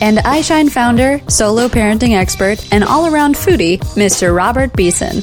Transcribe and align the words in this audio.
and 0.00 0.18
iShine 0.18 0.70
founder, 0.70 1.20
solo 1.28 1.68
parenting 1.68 2.16
expert, 2.16 2.66
and 2.72 2.82
all 2.84 3.12
around 3.12 3.34
foodie, 3.34 3.78
Mr. 3.94 4.34
Robert 4.34 4.72
Beeson. 4.74 5.22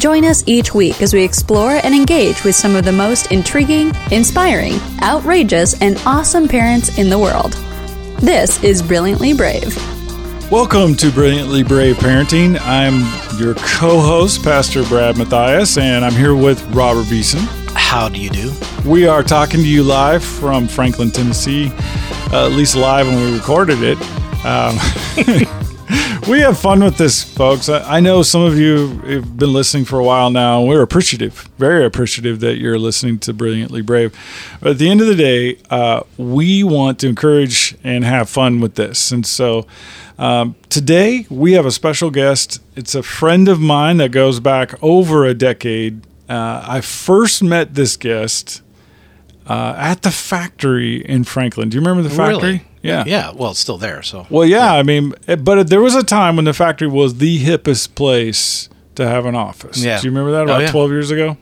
Join 0.00 0.24
us 0.24 0.42
each 0.46 0.74
week 0.74 1.00
as 1.00 1.14
we 1.14 1.22
explore 1.22 1.72
and 1.82 1.94
engage 1.94 2.44
with 2.44 2.54
some 2.54 2.76
of 2.76 2.84
the 2.84 2.92
most 2.92 3.32
intriguing, 3.32 3.92
inspiring, 4.10 4.74
outrageous, 5.02 5.80
and 5.80 5.96
awesome 6.04 6.48
parents 6.48 6.98
in 6.98 7.08
the 7.08 7.18
world. 7.18 7.52
This 8.20 8.62
is 8.62 8.82
Brilliantly 8.82 9.34
Brave. 9.34 9.76
Welcome 10.50 10.94
to 10.96 11.10
Brilliantly 11.10 11.64
Brave 11.64 11.96
Parenting. 11.96 12.58
I'm 12.62 13.00
your 13.38 13.54
co 13.54 14.00
host, 14.00 14.44
Pastor 14.44 14.84
Brad 14.84 15.18
Matthias, 15.18 15.76
and 15.76 16.04
I'm 16.04 16.12
here 16.12 16.36
with 16.36 16.62
Robert 16.74 17.10
Beeson. 17.10 17.40
How 17.74 18.08
do 18.08 18.20
you 18.20 18.30
do? 18.30 18.52
We 18.84 19.06
are 19.06 19.22
talking 19.22 19.60
to 19.60 19.66
you 19.66 19.82
live 19.82 20.24
from 20.24 20.68
Franklin, 20.68 21.10
Tennessee, 21.10 21.72
uh, 22.32 22.46
at 22.46 22.52
least 22.52 22.76
live 22.76 23.06
when 23.06 23.16
we 23.16 23.34
recorded 23.34 23.78
it. 23.82 23.98
Um, 24.44 24.76
we 26.28 26.40
have 26.40 26.58
fun 26.58 26.82
with 26.82 26.96
this, 26.96 27.22
folks. 27.22 27.68
I, 27.68 27.96
I 27.96 28.00
know 28.00 28.22
some 28.22 28.42
of 28.42 28.58
you 28.58 28.98
have 29.00 29.36
been 29.36 29.52
listening 29.52 29.84
for 29.84 29.98
a 29.98 30.04
while 30.04 30.30
now, 30.30 30.62
we're 30.62 30.82
appreciative, 30.82 31.48
very 31.58 31.84
appreciative 31.84 32.40
that 32.40 32.56
you're 32.56 32.78
listening 32.78 33.18
to 33.20 33.32
Brilliantly 33.32 33.82
Brave. 33.82 34.16
But 34.60 34.72
at 34.72 34.78
the 34.78 34.88
end 34.88 35.00
of 35.00 35.06
the 35.06 35.14
day, 35.14 35.58
uh, 35.70 36.02
we 36.16 36.64
want 36.64 36.98
to 37.00 37.08
encourage 37.08 37.76
and 37.84 38.04
have 38.04 38.28
fun 38.28 38.60
with 38.60 38.74
this. 38.74 39.12
And 39.12 39.24
so 39.24 39.66
um, 40.18 40.56
today 40.68 41.26
we 41.30 41.52
have 41.52 41.66
a 41.66 41.70
special 41.70 42.10
guest. 42.10 42.60
It's 42.74 42.94
a 42.94 43.02
friend 43.02 43.48
of 43.48 43.60
mine 43.60 43.98
that 43.98 44.10
goes 44.10 44.40
back 44.40 44.74
over 44.82 45.24
a 45.24 45.34
decade. 45.34 46.06
Uh, 46.28 46.64
I 46.66 46.80
first 46.80 47.42
met 47.42 47.74
this 47.74 47.96
guest 47.96 48.62
uh, 49.48 49.74
at 49.76 50.02
the 50.02 50.10
factory 50.10 51.04
in 51.04 51.24
Franklin. 51.24 51.68
Do 51.68 51.76
you 51.76 51.80
remember 51.80 52.02
the 52.08 52.14
factory? 52.14 52.34
Really? 52.52 52.64
Yeah. 52.82 53.04
Yeah. 53.06 53.32
Well, 53.34 53.50
it's 53.52 53.60
still 53.60 53.78
there. 53.78 54.02
So. 54.02 54.26
Well, 54.30 54.46
yeah, 54.46 54.72
I 54.74 54.82
mean, 54.82 55.14
it- 55.26 55.44
but 55.44 55.68
there 55.68 55.80
was 55.80 55.94
a 55.94 56.02
time 56.04 56.36
when 56.36 56.44
the 56.44 56.52
factory 56.54 56.88
was 56.88 57.16
the 57.18 57.42
hippest 57.44 57.94
place 57.94 58.68
to 58.96 59.06
have 59.08 59.26
an 59.26 59.34
office. 59.34 59.82
Yeah. 59.82 60.00
Do 60.00 60.06
you 60.06 60.10
remember 60.10 60.32
that 60.32 60.40
Oh, 60.42 60.44
about 60.44 60.60
yeah. 60.62 60.70
12 60.70 60.90
years 60.90 61.10
ago? 61.10 61.36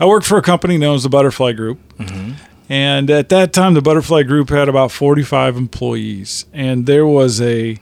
I 0.00 0.06
worked 0.06 0.26
for 0.26 0.38
a 0.38 0.42
company 0.42 0.78
known 0.78 0.94
as 0.96 1.02
the 1.02 1.08
Butterfly 1.08 1.52
Group. 1.52 1.78
Mm-hmm. 1.98 2.32
And 2.68 3.10
at 3.10 3.28
that 3.30 3.52
time, 3.52 3.74
the 3.74 3.82
Butterfly 3.82 4.22
Group 4.22 4.48
had 4.50 4.68
about 4.68 4.90
45 4.92 5.56
employees. 5.56 6.46
And 6.52 6.86
there 6.86 7.06
was 7.06 7.40
a 7.40 7.76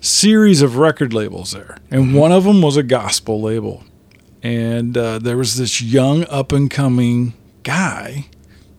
series 0.00 0.60
of 0.62 0.76
record 0.76 1.12
labels 1.14 1.52
there. 1.52 1.76
And 1.90 2.06
Mm-hmm. 2.06 2.14
one 2.16 2.32
of 2.32 2.44
them 2.44 2.60
was 2.62 2.76
a 2.76 2.82
gospel 2.82 3.40
label. 3.40 3.84
And 4.42 4.96
uh, 4.98 5.18
there 5.20 5.36
was 5.38 5.56
this 5.56 5.80
young, 5.80 6.24
up 6.26 6.52
and 6.52 6.70
coming 6.70 7.32
guy, 7.62 8.26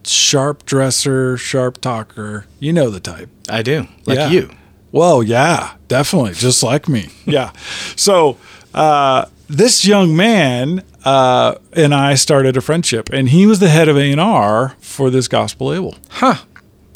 sharp 0.07 0.65
dresser, 0.65 1.37
sharp 1.37 1.79
talker. 1.81 2.45
You 2.59 2.73
know 2.73 2.89
the 2.89 2.99
type. 2.99 3.29
I 3.49 3.61
do. 3.61 3.87
Like 4.05 4.17
Yeah. 4.17 4.29
you. 4.29 4.49
Well, 4.91 5.21
yeah, 5.23 5.73
definitely, 5.87 6.33
just 6.33 6.63
like 6.63 6.87
me. 6.87 7.09
Yeah. 7.25 7.51
So 7.95 8.37
uh, 8.73 9.25
this 9.49 9.85
young 9.85 10.15
man 10.15 10.83
uh, 11.03 11.55
and 11.73 11.93
I 11.93 12.15
started 12.15 12.55
a 12.57 12.61
friendship, 12.61 13.09
and 13.11 13.29
he 13.29 13.45
was 13.45 13.59
the 13.59 13.69
head 13.69 13.87
of 13.89 13.97
A 13.97 14.11
and 14.11 14.21
R 14.21 14.75
for 14.79 15.09
this 15.09 15.27
gospel 15.27 15.67
label. 15.67 15.95
Huh. 16.09 16.35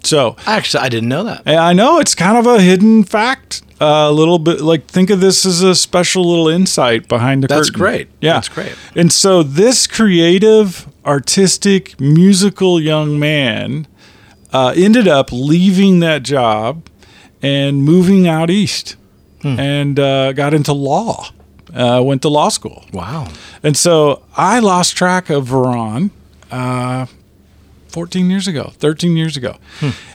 So 0.04 0.36
Actually, 0.46 0.84
I 0.86 0.90
didn't 0.90 1.10
know 1.10 1.24
that. 1.26 1.42
I 1.46 1.74
know 1.74 2.00
it's 2.00 2.16
kind 2.16 2.38
of 2.38 2.48
a 2.48 2.62
hidden 2.62 3.04
fact. 3.04 3.62
Uh, 3.82 4.08
A 4.10 4.12
little 4.12 4.40
bit 4.40 4.62
like 4.62 4.88
think 4.88 5.10
of 5.10 5.20
this 5.22 5.46
as 5.46 5.62
a 5.62 5.74
special 5.76 6.26
little 6.30 6.48
insight 6.50 7.08
behind 7.08 7.44
the 7.44 7.48
curtain. 7.48 7.58
That's 7.60 7.70
curtain. 7.70 7.80
great. 7.82 8.08
Yeah, 8.22 8.34
That's 8.34 8.50
great. 8.50 8.76
And 8.96 9.12
so 9.14 9.44
this 9.44 9.88
creative, 9.88 10.88
artistic, 11.06 12.00
musical 12.00 12.80
young 12.82 13.20
man 13.20 13.88
uh, 14.52 14.74
ended 14.76 15.08
up 15.08 15.32
leaving 15.32 16.00
that 16.00 16.24
job 16.24 16.88
and 17.42 17.84
moving 17.84 18.28
out 18.28 18.50
east, 18.50 18.96
Hmm. 19.42 19.58
and 19.60 20.00
uh, 20.00 20.34
got 20.34 20.54
into 20.54 20.74
law. 20.74 21.30
Uh, 21.74 22.02
went 22.04 22.22
to 22.24 22.30
law 22.30 22.50
school. 22.50 22.84
Wow. 22.92 23.28
And 23.64 23.78
so 23.78 24.24
I 24.36 24.60
lost 24.60 24.98
track 24.98 25.30
of 25.30 25.48
Veron 25.48 26.10
uh, 26.52 27.06
14 27.90 28.30
years 28.30 28.48
ago, 28.48 28.72
13 28.78 29.16
years 29.18 29.36
ago. 29.38 29.58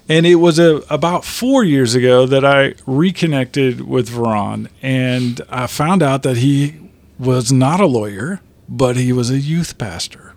And 0.09 0.27
it 0.27 0.37
was 0.37 0.59
a, 0.59 0.77
about 0.91 1.25
four 1.25 1.65
years 1.65 1.95
ago 1.95 2.27
that 2.27 2.45
I 2.45 2.75
reconnected 2.87 3.83
with 3.83 4.09
Veron 4.11 4.69
and 4.83 5.41
I 5.49 5.67
found 5.67 6.03
out 6.03 6.23
that 6.25 6.39
he 6.39 6.75
was 7.19 7.53
not 7.53 7.81
a 7.81 7.87
lawyer, 7.87 8.41
but 8.69 8.97
he 8.97 9.13
was 9.13 9.31
a 9.31 9.39
youth 9.39 9.79
pastor 9.79 10.33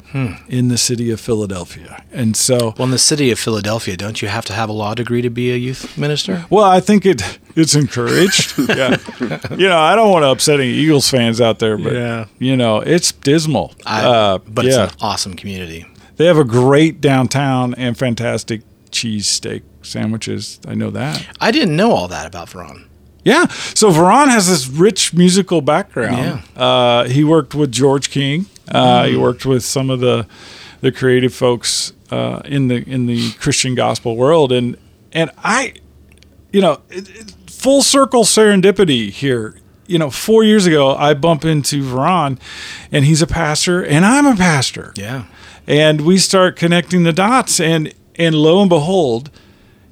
in 0.50 0.70
the 0.70 0.78
city 0.78 1.12
of 1.12 1.20
Philadelphia. 1.20 2.04
And 2.12 2.36
so, 2.36 2.74
Well, 2.78 2.86
in 2.86 2.92
the 2.92 2.98
city 2.98 3.30
of 3.30 3.38
Philadelphia, 3.38 3.96
don't 3.98 4.20
you 4.20 4.28
have 4.30 4.46
to 4.46 4.54
have 4.54 4.68
a 4.68 4.72
law 4.72 4.96
degree 4.96 5.22
to 5.22 5.30
be 5.30 5.52
a 5.52 5.56
youth 5.58 5.96
minister? 5.98 6.46
well, 6.50 6.64
I 6.64 6.80
think 6.80 7.06
it 7.06 7.22
it's 7.56 7.76
encouraged. 7.76 8.58
yeah. 8.70 8.98
You 9.52 9.68
know, 9.68 9.78
I 9.78 9.96
don't 9.96 10.10
want 10.12 10.24
to 10.24 10.28
upset 10.30 10.60
any 10.60 10.72
Eagles 10.72 11.10
fans 11.10 11.40
out 11.40 11.60
there, 11.60 11.78
but, 11.78 11.94
Yeah. 11.94 12.26
you 12.40 12.56
know, 12.58 12.78
it's 12.80 13.12
dismal. 13.12 13.74
I, 13.86 14.06
Uh, 14.06 14.38
but 14.48 14.66
yeah. 14.66 14.86
it's 14.86 14.94
an 14.94 15.00
awesome 15.02 15.34
community. 15.36 15.86
They 16.18 16.26
have 16.26 16.38
a 16.38 16.44
great 16.44 17.00
downtown 17.02 17.74
and 17.76 17.98
fantastic 17.98 18.62
cheesesteak 18.92 19.62
sandwiches. 19.82 20.60
I 20.68 20.74
know 20.76 20.90
that. 20.92 21.26
I 21.40 21.52
didn't 21.52 21.76
know 21.76 21.92
all 21.92 22.08
that 22.10 22.26
about 22.26 22.50
Veron. 22.50 22.86
Yeah. 23.24 23.48
So 23.48 23.92
Veron 23.92 24.28
has 24.30 24.48
this 24.48 24.68
rich 24.68 25.14
musical 25.14 25.62
background. 25.62 26.18
Yeah. 26.56 26.62
Uh, 26.62 27.04
he 27.08 27.24
worked 27.24 27.54
with 27.56 27.72
George 27.72 28.10
King. 28.10 28.46
Uh, 28.70 29.06
He 29.06 29.16
worked 29.16 29.46
with 29.46 29.64
some 29.64 29.90
of 29.90 30.00
the 30.00 30.26
the 30.82 30.92
creative 30.92 31.34
folks 31.34 31.94
uh, 32.12 32.42
in 32.46 32.68
the 32.68 32.84
in 32.90 33.06
the 33.08 33.32
Christian 33.34 33.76
gospel 33.76 34.16
world, 34.16 34.52
and 34.52 34.78
and 35.12 35.32
I, 35.44 35.74
you 36.52 36.62
know, 36.62 36.82
it, 36.90 37.10
it, 37.10 37.34
full 37.50 37.82
circle 37.82 38.24
serendipity 38.24 39.10
here. 39.10 39.60
You 39.88 39.98
know, 39.98 40.10
four 40.10 40.44
years 40.44 40.66
ago, 40.66 40.96
I 40.96 41.14
bump 41.14 41.46
into 41.46 41.82
Veron, 41.82 42.40
and 42.92 43.06
he's 43.06 43.22
a 43.22 43.28
pastor, 43.28 43.84
and 43.86 44.06
I'm 44.06 44.26
a 44.26 44.36
pastor 44.36 44.92
Yeah. 44.98 45.24
And 45.68 46.02
we 46.02 46.18
start 46.18 46.56
connecting 46.56 47.04
the 47.04 47.14
dots 47.14 47.60
and 47.60 47.94
and 48.16 48.34
lo 48.34 48.62
and 48.62 48.70
behold 48.70 49.30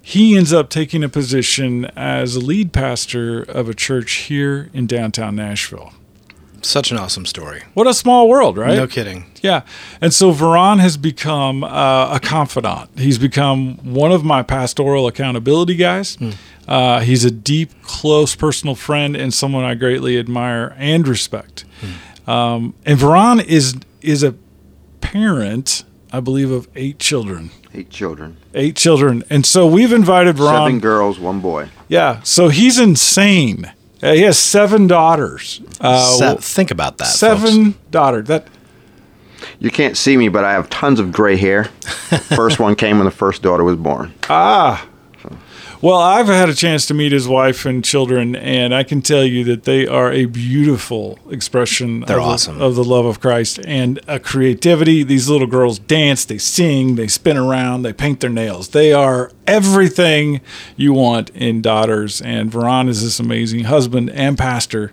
he 0.07 0.37
ends 0.37 0.53
up 0.53 0.69
taking 0.69 1.03
a 1.03 1.09
position 1.09 1.85
as 1.95 2.35
a 2.35 2.39
lead 2.39 2.71
pastor 2.71 3.41
of 3.41 3.67
a 3.67 3.73
church 3.73 4.11
here 4.27 4.69
in 4.71 4.85
downtown 4.85 5.35
Nashville. 5.35 5.93
Such 6.61 6.91
an 6.91 6.97
awesome 6.97 7.25
story. 7.25 7.63
What 7.73 7.87
a 7.87 7.93
small 7.95 8.29
world, 8.29 8.55
right? 8.55 8.75
No 8.75 8.85
kidding. 8.85 9.25
Yeah. 9.41 9.63
And 10.01 10.13
so 10.13 10.31
Veron 10.31 10.79
has 10.79 10.95
become 10.95 11.63
uh, 11.63 12.15
a 12.15 12.19
confidant. 12.19 12.91
He's 12.99 13.17
become 13.17 13.77
one 13.77 14.11
of 14.11 14.23
my 14.23 14.43
pastoral 14.43 15.07
accountability 15.07 15.75
guys. 15.75 16.19
Uh, 16.67 16.99
he's 16.99 17.25
a 17.25 17.31
deep, 17.31 17.71
close 17.81 18.35
personal 18.35 18.75
friend 18.75 19.15
and 19.15 19.33
someone 19.33 19.63
I 19.63 19.73
greatly 19.73 20.19
admire 20.19 20.75
and 20.77 21.07
respect. 21.07 21.65
Um, 22.27 22.75
and 22.85 22.99
Veron 22.99 23.43
is 23.43 23.75
is 24.01 24.21
a 24.21 24.35
parent, 25.05 25.83
I 26.11 26.19
believe, 26.19 26.51
of 26.51 26.67
eight 26.75 26.99
children. 26.99 27.51
Eight 27.73 27.89
children. 27.89 28.37
Eight 28.53 28.75
children. 28.75 29.23
And 29.29 29.45
so 29.45 29.65
we've 29.67 29.91
invited 29.91 30.37
Veron. 30.37 30.65
Seven 30.65 30.79
girls, 30.79 31.19
one 31.19 31.39
boy. 31.41 31.69
Yeah. 31.87 32.21
So 32.23 32.47
he's 32.49 32.79
insane. 32.79 33.71
Uh, 34.01 34.13
he 34.13 34.21
has 34.21 34.37
seven 34.37 34.87
daughters. 34.87 35.61
Uh, 35.79 36.17
Se- 36.17 36.37
think 36.41 36.71
about 36.71 36.97
that. 36.99 37.05
seven 37.07 37.73
folks. 37.73 37.85
daughters. 37.91 38.27
That 38.27 38.47
You 39.59 39.71
can't 39.71 39.97
see 39.97 40.15
me, 40.17 40.29
but 40.29 40.43
I 40.43 40.53
have 40.53 40.69
tons 40.69 40.99
of 40.99 41.11
gray 41.11 41.35
hair. 41.37 41.63
first 42.35 42.59
one 42.59 42.75
came 42.75 42.97
when 42.97 43.05
the 43.05 43.11
first 43.11 43.41
daughter 43.41 43.63
was 43.63 43.75
born. 43.77 44.13
Ah. 44.29 44.87
Well, 45.81 45.97
I've 45.99 46.27
had 46.27 46.49
a 46.49 46.53
chance 46.55 46.85
to 46.87 46.93
meet 46.93 47.11
his 47.11 47.27
wife 47.27 47.65
and 47.65 47.83
children, 47.83 48.35
and 48.35 48.73
I 48.73 48.83
can 48.83 49.01
tell 49.01 49.23
you 49.23 49.43
that 49.45 49.63
they 49.63 49.85
are 49.85 50.11
a 50.11 50.25
beautiful 50.25 51.19
expression 51.29 52.01
They're 52.01 52.17
of, 52.19 52.23
the- 52.25 52.29
awesome. 52.29 52.61
of 52.61 52.75
the 52.75 52.83
love 52.83 53.05
of 53.05 53.19
Christ 53.19 53.59
and 53.67 53.99
a 54.07 54.19
creativity. 54.19 55.03
These 55.03 55.29
little 55.29 55.47
girls 55.47 55.77
dance, 55.77 56.25
they 56.25 56.37
sing, 56.37 56.95
they 56.95 57.07
spin 57.07 57.37
around, 57.37 57.83
they 57.83 57.93
paint 57.93 58.21
their 58.21 58.29
nails. 58.29 58.69
They 58.69 58.93
are 58.93 59.31
everything 59.45 60.41
you 60.75 60.93
want 60.93 61.29
in 61.31 61.61
daughters. 61.61 62.21
And 62.21 62.51
Veron 62.51 62.87
is 62.89 63.03
this 63.03 63.19
amazing 63.19 63.65
husband 63.65 64.09
and 64.11 64.37
pastor. 64.37 64.91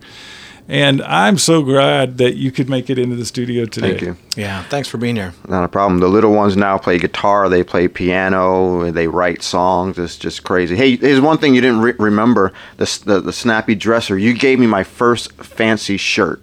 And 0.69 1.03
I'm 1.03 1.39
so 1.39 1.63
glad 1.63 2.19
that 2.19 2.37
you 2.37 2.51
could 2.53 2.69
make 2.71 2.89
it 2.89 2.99
into 2.99 3.17
the 3.17 3.25
studio 3.27 3.65
today. 3.67 3.89
Thank 3.91 4.01
you. 4.03 4.17
Yeah, 4.37 4.63
thanks 4.65 4.89
for 4.89 4.97
being 4.97 5.17
here. 5.17 5.35
Not 5.49 5.65
a 5.65 5.69
problem. 5.69 6.01
The 6.01 6.09
little 6.09 6.33
ones 6.33 6.57
now 6.57 6.79
play 6.79 6.99
guitar, 6.99 7.49
they 7.49 7.63
play 7.65 7.89
piano, 7.89 8.91
they 8.93 9.09
write 9.09 9.43
songs. 9.43 9.99
It's 9.99 10.17
just 10.17 10.45
crazy. 10.45 10.77
Hey, 10.77 10.97
here's 10.97 11.21
one 11.21 11.39
thing 11.39 11.55
you 11.55 11.61
didn't 11.61 11.81
re- 11.81 11.95
remember 11.99 12.53
the, 12.77 13.03
the, 13.05 13.21
the 13.21 13.33
snappy 13.33 13.75
dresser. 13.75 14.17
You 14.17 14.35
gave 14.35 14.59
me 14.59 14.67
my 14.67 14.85
first 14.85 15.33
fancy 15.33 15.97
shirt. 15.97 16.43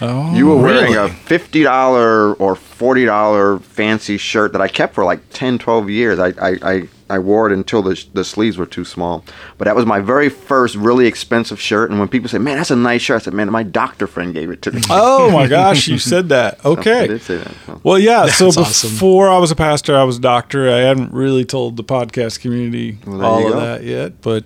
Oh, 0.00 0.32
You 0.32 0.46
were 0.46 0.56
wearing 0.62 0.92
really? 0.92 1.10
a 1.10 1.12
$50 1.12 2.40
or 2.40 2.54
$40 2.54 3.62
fancy 3.62 4.16
shirt 4.16 4.52
that 4.52 4.60
I 4.60 4.68
kept 4.68 4.94
for 4.94 5.04
like 5.04 5.20
10, 5.30 5.58
12 5.58 5.90
years. 5.90 6.18
I, 6.20 6.28
I, 6.40 6.56
I, 6.62 6.88
I 7.10 7.18
wore 7.18 7.46
it 7.50 7.52
until 7.54 7.80
the, 7.82 8.04
the 8.12 8.24
sleeves 8.24 8.58
were 8.58 8.66
too 8.66 8.84
small. 8.84 9.24
But 9.56 9.64
that 9.64 9.74
was 9.74 9.86
my 9.86 9.98
very 10.00 10.28
first 10.28 10.74
really 10.74 11.06
expensive 11.06 11.60
shirt. 11.60 11.90
And 11.90 11.98
when 11.98 12.08
people 12.08 12.28
say, 12.28 12.38
man, 12.38 12.56
that's 12.58 12.70
a 12.70 12.76
nice 12.76 13.00
shirt, 13.02 13.22
I 13.22 13.24
said, 13.24 13.34
man, 13.34 13.50
my 13.50 13.62
doctor 13.62 14.06
friend 14.06 14.34
gave 14.34 14.50
it 14.50 14.60
to 14.62 14.72
me. 14.72 14.82
Oh 14.90 15.30
my 15.30 15.46
gosh, 15.58 15.88
you 15.88 15.98
said 15.98 16.28
that. 16.28 16.60
I 16.64 16.68
Okay. 16.68 17.06
did 17.06 17.22
say 17.22 17.36
that. 17.38 17.54
so. 17.66 17.80
Well, 17.82 17.98
yeah. 17.98 18.26
So 18.26 18.46
That's 18.46 18.56
awesome. 18.58 18.90
before 18.90 19.28
I 19.30 19.38
was 19.38 19.50
a 19.50 19.56
pastor, 19.56 19.96
I 19.96 20.04
was 20.04 20.18
a 20.18 20.20
doctor. 20.20 20.68
I 20.70 20.78
hadn't 20.80 21.12
really 21.12 21.44
told 21.44 21.76
the 21.76 21.84
podcast 21.84 22.40
community 22.40 22.98
Well, 23.06 23.24
all 23.24 23.46
of 23.46 23.52
go. 23.54 23.60
that 23.60 23.84
yet, 23.84 24.20
but. 24.20 24.44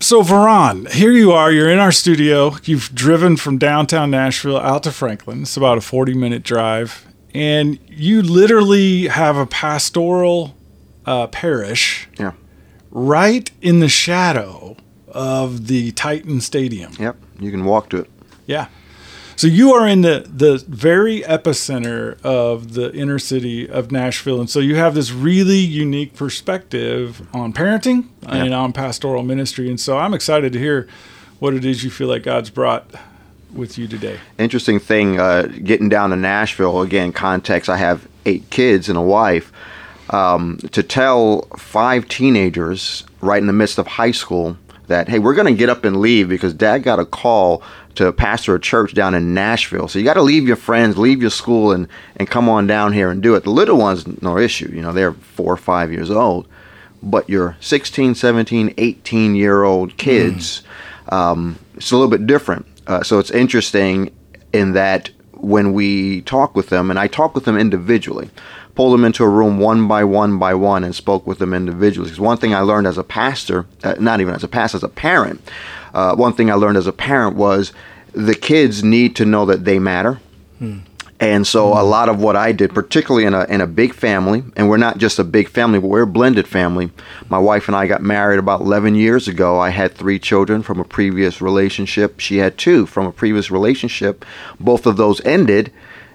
So, 0.00 0.20
Veron, 0.22 0.90
here 0.90 1.12
you 1.12 1.30
are. 1.30 1.52
You're 1.52 1.70
in 1.70 1.78
our 1.78 1.92
studio. 1.92 2.56
You've 2.64 2.92
driven 2.92 3.36
from 3.36 3.56
downtown 3.58 4.10
Nashville 4.10 4.58
out 4.58 4.82
to 4.82 4.90
Franklin. 4.90 5.42
It's 5.42 5.56
about 5.56 5.78
a 5.78 5.80
40 5.80 6.14
minute 6.14 6.42
drive. 6.42 7.06
And 7.34 7.78
you 7.88 8.20
literally 8.20 9.06
have 9.06 9.36
a 9.36 9.46
pastoral 9.46 10.56
uh, 11.06 11.26
parish 11.28 12.08
Yeah. 12.18 12.32
right 12.90 13.50
in 13.60 13.80
the 13.80 13.88
shadow 13.88 14.76
of 15.08 15.66
the 15.66 15.92
Titan 15.92 16.40
Stadium. 16.40 16.92
Yep. 16.98 17.16
You 17.40 17.50
can 17.50 17.64
walk 17.64 17.88
to 17.90 17.98
it. 17.98 18.10
Yeah. 18.46 18.66
So 19.36 19.46
you 19.48 19.72
are 19.72 19.88
in 19.88 20.02
the 20.02 20.24
the 20.32 20.62
very 20.68 21.22
epicenter 21.22 22.20
of 22.22 22.74
the 22.74 22.92
inner 22.94 23.18
city 23.18 23.68
of 23.68 23.90
Nashville, 23.90 24.38
and 24.40 24.48
so 24.48 24.60
you 24.60 24.76
have 24.76 24.94
this 24.94 25.10
really 25.10 25.58
unique 25.58 26.14
perspective 26.14 27.26
on 27.34 27.52
parenting 27.52 28.08
and 28.26 28.54
on 28.54 28.72
pastoral 28.72 29.22
ministry. 29.22 29.68
And 29.68 29.80
so 29.80 29.98
I'm 29.98 30.14
excited 30.14 30.52
to 30.52 30.58
hear 30.58 30.86
what 31.40 31.54
it 31.54 31.64
is 31.64 31.82
you 31.82 31.90
feel 31.90 32.08
like 32.08 32.22
God's 32.22 32.50
brought 32.50 32.90
with 33.52 33.76
you 33.78 33.88
today. 33.88 34.18
interesting 34.38 34.78
thing 34.78 35.18
uh, 35.18 35.42
getting 35.64 35.88
down 35.88 36.10
to 36.10 36.16
Nashville. 36.16 36.80
Again, 36.82 37.12
context 37.12 37.68
I 37.68 37.78
have 37.78 38.06
eight 38.26 38.48
kids 38.50 38.88
and 38.88 38.96
a 38.96 39.02
wife. 39.02 39.50
Um, 40.12 40.58
to 40.72 40.82
tell 40.82 41.42
five 41.56 42.06
teenagers 42.06 43.04
right 43.22 43.40
in 43.40 43.46
the 43.46 43.52
midst 43.52 43.78
of 43.78 43.86
high 43.86 44.10
school 44.10 44.58
that, 44.88 45.08
hey, 45.08 45.18
we're 45.18 45.34
going 45.34 45.46
to 45.46 45.58
get 45.58 45.70
up 45.70 45.84
and 45.84 46.00
leave 46.00 46.28
because 46.28 46.52
dad 46.52 46.82
got 46.82 47.00
a 47.00 47.06
call 47.06 47.62
to 47.94 48.12
pastor 48.12 48.54
a 48.54 48.60
church 48.60 48.94
down 48.94 49.14
in 49.14 49.34
Nashville. 49.34 49.88
So 49.88 49.98
you 49.98 50.04
got 50.04 50.14
to 50.14 50.22
leave 50.22 50.46
your 50.46 50.56
friends, 50.56 50.98
leave 50.98 51.20
your 51.20 51.30
school, 51.30 51.72
and, 51.72 51.88
and 52.16 52.28
come 52.28 52.48
on 52.48 52.66
down 52.66 52.92
here 52.92 53.10
and 53.10 53.22
do 53.22 53.34
it. 53.34 53.44
The 53.44 53.50
little 53.50 53.78
ones, 53.78 54.06
no 54.22 54.38
issue. 54.38 54.70
You 54.72 54.82
know, 54.82 54.92
they're 54.92 55.12
four 55.12 55.52
or 55.52 55.58
five 55.58 55.92
years 55.92 56.10
old. 56.10 56.48
But 57.02 57.28
your 57.28 57.56
16, 57.60 58.14
17, 58.14 58.74
18 58.78 59.34
year 59.34 59.64
old 59.64 59.96
kids, 59.96 60.62
um, 61.08 61.58
it's 61.74 61.90
a 61.90 61.96
little 61.96 62.10
bit 62.10 62.26
different. 62.26 62.66
Uh, 62.86 63.02
so 63.02 63.18
it's 63.18 63.30
interesting 63.30 64.14
in 64.52 64.72
that 64.72 65.10
when 65.32 65.72
we 65.72 66.20
talk 66.22 66.54
with 66.54 66.68
them, 66.68 66.90
and 66.90 66.98
I 66.98 67.08
talk 67.08 67.34
with 67.34 67.44
them 67.44 67.58
individually, 67.58 68.30
pulled 68.74 68.94
them 68.94 69.04
into 69.04 69.24
a 69.24 69.28
room 69.28 69.58
one 69.58 69.86
by 69.86 70.04
one 70.04 70.38
by 70.38 70.54
one 70.54 70.84
and 70.84 70.94
spoke 70.94 71.26
with 71.26 71.38
them 71.38 71.52
individually. 71.52 72.06
Because 72.06 72.20
one 72.20 72.38
thing 72.38 72.54
I 72.54 72.60
learned 72.60 72.86
as 72.86 72.98
a 72.98 73.04
pastor, 73.04 73.66
uh, 73.84 73.94
not 73.98 74.20
even 74.20 74.34
as 74.34 74.44
a 74.44 74.48
pastor, 74.48 74.76
as 74.76 74.82
a 74.82 74.88
parent, 74.88 75.40
uh, 75.94 76.14
one 76.16 76.32
thing 76.32 76.50
I 76.50 76.54
learned 76.54 76.78
as 76.78 76.86
a 76.86 76.92
parent 76.92 77.36
was 77.36 77.72
the 78.12 78.34
kids 78.34 78.82
need 78.82 79.16
to 79.16 79.24
know 79.24 79.46
that 79.46 79.64
they 79.64 79.78
matter. 79.78 80.20
And 81.22 81.46
so 81.46 81.68
a 81.68 81.84
lot 81.84 82.08
of 82.08 82.20
what 82.20 82.34
I 82.34 82.50
did, 82.50 82.74
particularly 82.74 83.26
in 83.26 83.32
a 83.32 83.44
in 83.44 83.60
a 83.60 83.66
big 83.66 83.94
family, 83.94 84.42
and 84.56 84.68
we're 84.68 84.76
not 84.76 84.98
just 84.98 85.20
a 85.20 85.24
big 85.24 85.48
family, 85.48 85.78
but 85.78 85.86
we're 85.86 86.02
a 86.02 86.06
blended 86.06 86.48
family. 86.48 86.90
My 87.28 87.38
wife 87.38 87.68
and 87.68 87.76
I 87.76 87.86
got 87.86 88.02
married 88.02 88.40
about 88.40 88.60
11 88.60 88.96
years 88.96 89.28
ago. 89.28 89.60
I 89.60 89.70
had 89.70 89.94
three 89.94 90.18
children 90.18 90.64
from 90.64 90.80
a 90.80 90.84
previous 90.84 91.40
relationship. 91.40 92.18
She 92.18 92.38
had 92.38 92.58
two 92.58 92.86
from 92.86 93.06
a 93.06 93.12
previous 93.12 93.52
relationship. 93.52 94.24
Both 94.58 94.84
of 94.84 94.96
those 94.96 95.20
ended, 95.24 95.72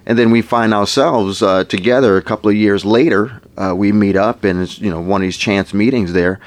and 0.08 0.18
then 0.18 0.30
we 0.30 0.40
find 0.40 0.72
ourselves 0.72 1.42
uh, 1.42 1.64
together 1.64 2.16
a 2.16 2.22
couple 2.22 2.48
of 2.48 2.56
years 2.56 2.82
later. 2.82 3.42
Uh, 3.58 3.74
we 3.76 3.92
meet 3.92 4.16
up, 4.16 4.42
and 4.42 4.62
it's 4.62 4.80
you 4.80 4.90
know 4.90 5.00
one 5.00 5.20
of 5.20 5.26
these 5.26 5.36
chance 5.36 5.74
meetings 5.74 6.14
there, 6.14 6.40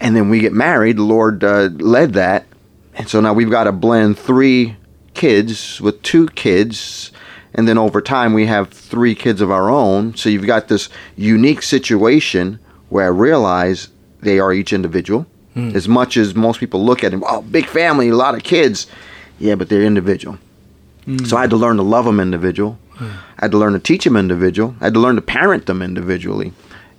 and 0.00 0.16
then 0.16 0.28
we 0.28 0.40
get 0.40 0.52
married. 0.52 0.96
The 0.96 1.04
Lord 1.04 1.44
uh, 1.44 1.70
led 1.78 2.14
that, 2.14 2.46
and 2.96 3.08
so 3.08 3.20
now 3.20 3.32
we've 3.32 3.50
got 3.50 3.64
to 3.64 3.72
blend 3.72 4.18
three 4.18 4.76
kids 5.14 5.80
with 5.80 6.02
two 6.02 6.26
kids. 6.30 7.12
And 7.52 7.66
then 7.66 7.78
over 7.78 8.00
time 8.00 8.32
we 8.32 8.46
have 8.46 8.70
three 8.70 9.14
kids 9.14 9.40
of 9.40 9.50
our 9.50 9.70
own. 9.70 10.14
So 10.14 10.28
you've 10.28 10.46
got 10.46 10.68
this 10.68 10.88
unique 11.16 11.62
situation 11.62 12.60
where 12.90 13.06
i 13.06 13.08
realize 13.08 13.88
they 14.20 14.38
are 14.38 14.52
each 14.52 14.72
individual. 14.72 15.26
As 15.56 15.88
much 15.88 16.16
as 16.16 16.34
most 16.34 16.60
people 16.60 16.84
look 16.84 17.02
at 17.04 17.10
them 17.10 17.24
oh 17.26 17.42
big 17.42 17.66
family 17.66 18.08
a 18.08 18.14
lot 18.14 18.34
of 18.34 18.42
kids. 18.44 18.86
Yeah 19.38 19.56
but 19.56 19.68
they're 19.68 19.82
individual. 19.82 20.38
So 21.26 21.36
i 21.36 21.40
had 21.42 21.50
to 21.50 21.56
learn 21.56 21.76
to 21.76 21.82
love 21.82 22.04
them 22.04 22.20
individual 22.20 22.78
i 23.00 23.40
had 23.42 23.50
to 23.50 23.58
learn 23.58 23.72
to 23.72 23.78
teach 23.78 24.04
them 24.04 24.16
individual 24.16 24.74
i 24.80 24.84
had 24.84 24.94
to 24.94 25.00
learn 25.00 25.16
to 25.16 25.22
parent 25.22 25.66
them 25.66 25.82
individually 25.82 26.52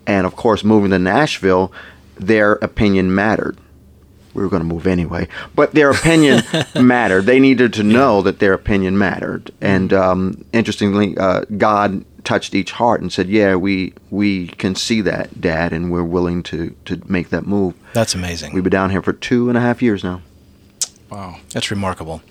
and 0.07 0.25
of 0.25 0.35
course 0.35 0.63
moving 0.63 0.91
to 0.91 0.99
nashville 0.99 1.71
their 2.15 2.53
opinion 2.53 3.13
mattered 3.13 3.57
we 4.33 4.43
were 4.43 4.49
going 4.49 4.61
to 4.61 4.67
move 4.67 4.87
anyway, 4.87 5.27
but 5.55 5.73
their 5.73 5.91
opinion 5.91 6.43
mattered. 6.75 7.25
They 7.25 7.39
needed 7.39 7.73
to 7.73 7.83
know 7.83 8.21
that 8.21 8.39
their 8.39 8.53
opinion 8.53 8.97
mattered. 8.97 9.51
And 9.59 9.91
um, 9.91 10.45
interestingly, 10.53 11.17
uh, 11.17 11.41
God 11.57 12.05
touched 12.23 12.55
each 12.55 12.71
heart 12.71 13.01
and 13.01 13.11
said, 13.11 13.27
"Yeah, 13.27 13.55
we 13.55 13.93
we 14.09 14.47
can 14.47 14.75
see 14.75 15.01
that, 15.01 15.41
Dad, 15.41 15.73
and 15.73 15.91
we're 15.91 16.03
willing 16.03 16.43
to 16.43 16.75
to 16.85 17.01
make 17.05 17.29
that 17.29 17.45
move." 17.45 17.73
That's 17.93 18.15
amazing. 18.15 18.53
We've 18.53 18.63
been 18.63 18.71
down 18.71 18.91
here 18.91 19.01
for 19.01 19.13
two 19.13 19.49
and 19.49 19.57
a 19.57 19.61
half 19.61 19.81
years 19.81 20.03
now. 20.03 20.21
Wow. 21.09 21.37
That's 21.49 21.69
remarkable. 21.71 22.21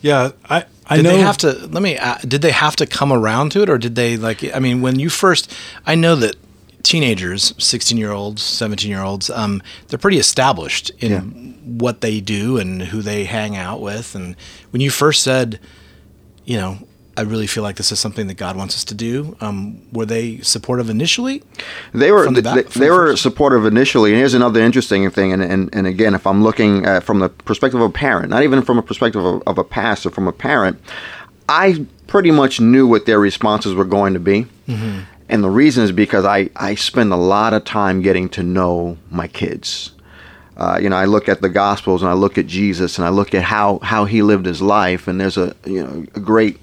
Yeah, 0.00 0.30
I 0.48 0.64
I 0.92 0.96
Did 0.96 1.02
know. 1.04 1.10
they 1.10 1.20
have 1.20 1.36
to? 1.38 1.52
Let 1.68 1.82
me. 1.82 1.96
Uh, 1.98 2.16
did 2.26 2.42
they 2.42 2.50
have 2.52 2.76
to 2.76 2.86
come 2.86 3.12
around 3.12 3.52
to 3.52 3.62
it, 3.62 3.68
or 3.70 3.78
did 3.78 3.94
they 3.94 4.16
like? 4.16 4.42
I 4.54 4.58
mean, 4.58 4.80
when 4.82 4.98
you 4.98 5.08
first, 5.10 5.52
I 5.86 5.94
know 5.94 6.14
that 6.16 6.36
teenagers, 6.82 7.54
sixteen-year-olds, 7.58 8.42
seventeen-year-olds, 8.42 9.30
um, 9.30 9.62
they're 9.88 9.98
pretty 9.98 10.18
established 10.18 10.90
in 10.98 11.10
Yeah. 11.10 11.20
what 11.64 12.00
they 12.00 12.20
do 12.20 12.58
and 12.58 12.82
who 12.82 13.02
they 13.02 13.24
hang 13.24 13.56
out 13.56 13.80
with. 13.80 14.14
And 14.14 14.36
when 14.70 14.80
you 14.80 14.90
first 14.90 15.22
said, 15.22 15.60
you 16.44 16.56
know, 16.56 16.78
I 17.16 17.22
really 17.22 17.46
feel 17.46 17.62
like 17.62 17.76
this 17.76 17.92
is 17.92 17.98
something 17.98 18.26
that 18.28 18.38
God 18.38 18.56
wants 18.56 18.74
us 18.74 18.84
to 18.84 18.94
do, 18.94 19.36
um, 19.40 19.82
were 19.92 20.06
they 20.06 20.38
supportive 20.38 20.88
initially? 20.88 21.42
They 21.92 22.10
were 22.10 22.24
the 22.26 22.40
they, 22.40 22.40
back- 22.40 22.68
they 22.70 22.86
the 22.86 22.92
were 22.92 23.16
supportive 23.16 23.66
initially, 23.66 24.10
and 24.12 24.18
here's 24.18 24.32
another 24.32 24.60
interesting 24.60 25.08
thing. 25.10 25.32
And, 25.32 25.42
and, 25.42 25.68
and 25.74 25.86
again, 25.86 26.14
if 26.14 26.26
I'm 26.26 26.42
looking 26.42 26.86
at, 26.86 27.02
from 27.02 27.18
the 27.18 27.28
perspective 27.28 27.80
of 27.80 27.90
a 27.90 27.92
parent, 27.92 28.30
not 28.30 28.42
even 28.44 28.62
from 28.62 28.78
a 28.78 28.82
perspective 28.82 29.22
of, 29.22 29.42
of 29.46 29.58
a 29.58 29.64
pastor, 29.64 30.08
from 30.08 30.26
a 30.26 30.32
parent, 30.32 30.80
I 31.48 31.86
pretty 32.06 32.30
much 32.30 32.60
knew 32.60 32.86
what 32.86 33.04
their 33.04 33.18
responses 33.20 33.74
were 33.74 33.84
going 33.84 34.14
to 34.14 34.20
be. 34.20 34.46
And 35.28 35.42
the 35.42 35.50
reason 35.50 35.84
is 35.84 35.92
because 35.92 36.24
I, 36.24 36.48
I 36.56 36.74
spend 36.76 37.12
a 37.12 37.16
lot 37.16 37.52
of 37.54 37.64
time 37.64 38.00
getting 38.02 38.28
to 38.30 38.42
know 38.42 38.96
my 39.10 39.28
kids. 39.28 39.92
Uh, 40.56 40.78
you 40.80 40.88
know, 40.90 40.96
I 40.96 41.06
look 41.06 41.28
at 41.28 41.40
the 41.40 41.48
Gospels 41.48 42.02
and 42.02 42.10
I 42.10 42.14
look 42.14 42.36
at 42.36 42.46
Jesus 42.46 42.98
and 42.98 43.06
I 43.06 43.10
look 43.10 43.34
at 43.34 43.42
how, 43.42 43.78
how 43.82 44.04
he 44.04 44.20
lived 44.22 44.44
his 44.46 44.60
life, 44.60 45.08
and 45.08 45.18
there's 45.18 45.38
a 45.38 45.54
you 45.64 45.82
know 45.82 46.06
a 46.14 46.20
great 46.20 46.60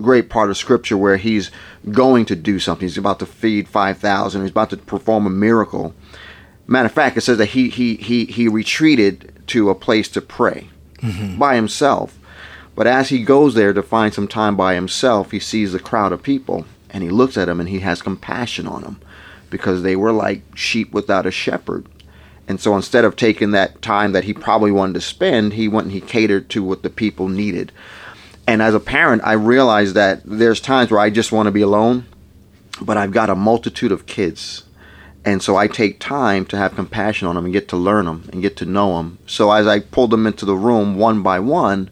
great 0.00 0.28
part 0.28 0.50
of 0.50 0.56
scripture 0.56 0.96
where 0.96 1.16
he's 1.16 1.50
going 1.90 2.24
to 2.26 2.36
do 2.36 2.58
something. 2.58 2.86
He's 2.86 2.98
about 2.98 3.18
to 3.20 3.26
feed 3.26 3.68
5,000. 3.68 4.42
He's 4.42 4.50
about 4.50 4.70
to 4.70 4.76
perform 4.76 5.26
a 5.26 5.30
miracle. 5.30 5.94
Matter 6.66 6.86
of 6.86 6.92
fact, 6.92 7.16
it 7.16 7.22
says 7.22 7.38
that 7.38 7.46
he, 7.46 7.68
he, 7.68 7.96
he, 7.96 8.24
he 8.26 8.48
retreated 8.48 9.32
to 9.48 9.70
a 9.70 9.74
place 9.74 10.08
to 10.10 10.20
pray 10.20 10.68
mm-hmm. 10.98 11.38
by 11.38 11.54
himself. 11.54 12.18
But 12.74 12.86
as 12.86 13.08
he 13.08 13.22
goes 13.22 13.54
there 13.54 13.72
to 13.72 13.82
find 13.82 14.12
some 14.12 14.28
time 14.28 14.56
by 14.56 14.74
himself, 14.74 15.30
he 15.30 15.40
sees 15.40 15.74
a 15.74 15.78
crowd 15.78 16.12
of 16.12 16.22
people 16.22 16.66
and 16.90 17.02
he 17.02 17.08
looks 17.08 17.36
at 17.36 17.46
them 17.46 17.60
and 17.60 17.68
he 17.68 17.80
has 17.80 18.02
compassion 18.02 18.66
on 18.66 18.82
them 18.82 19.00
because 19.50 19.82
they 19.82 19.96
were 19.96 20.12
like 20.12 20.42
sheep 20.54 20.92
without 20.92 21.26
a 21.26 21.30
shepherd. 21.30 21.86
And 22.48 22.60
so 22.60 22.76
instead 22.76 23.04
of 23.04 23.16
taking 23.16 23.50
that 23.52 23.82
time 23.82 24.12
that 24.12 24.24
he 24.24 24.32
probably 24.32 24.70
wanted 24.70 24.94
to 24.94 25.00
spend, 25.00 25.54
he 25.54 25.68
went 25.68 25.86
and 25.86 25.92
he 25.92 26.00
catered 26.00 26.48
to 26.50 26.62
what 26.62 26.82
the 26.82 26.90
people 26.90 27.28
needed. 27.28 27.72
And 28.46 28.62
as 28.62 28.74
a 28.74 28.80
parent, 28.80 29.22
I 29.24 29.32
realize 29.32 29.94
that 29.94 30.22
there's 30.24 30.60
times 30.60 30.90
where 30.90 31.00
I 31.00 31.10
just 31.10 31.32
want 31.32 31.46
to 31.46 31.52
be 31.52 31.62
alone, 31.62 32.06
but 32.80 32.96
I've 32.96 33.10
got 33.10 33.30
a 33.30 33.34
multitude 33.34 33.92
of 33.92 34.06
kids. 34.06 34.64
And 35.24 35.42
so 35.42 35.56
I 35.56 35.66
take 35.66 35.98
time 35.98 36.46
to 36.46 36.56
have 36.56 36.76
compassion 36.76 37.26
on 37.26 37.34
them 37.34 37.44
and 37.44 37.52
get 37.52 37.68
to 37.68 37.76
learn 37.76 38.04
them 38.04 38.28
and 38.32 38.42
get 38.42 38.56
to 38.58 38.64
know 38.64 38.96
them. 38.96 39.18
So 39.26 39.50
as 39.50 39.66
I 39.66 39.80
pulled 39.80 40.10
them 40.10 40.26
into 40.26 40.44
the 40.44 40.54
room 40.54 40.96
one 40.96 41.22
by 41.22 41.40
one, 41.40 41.90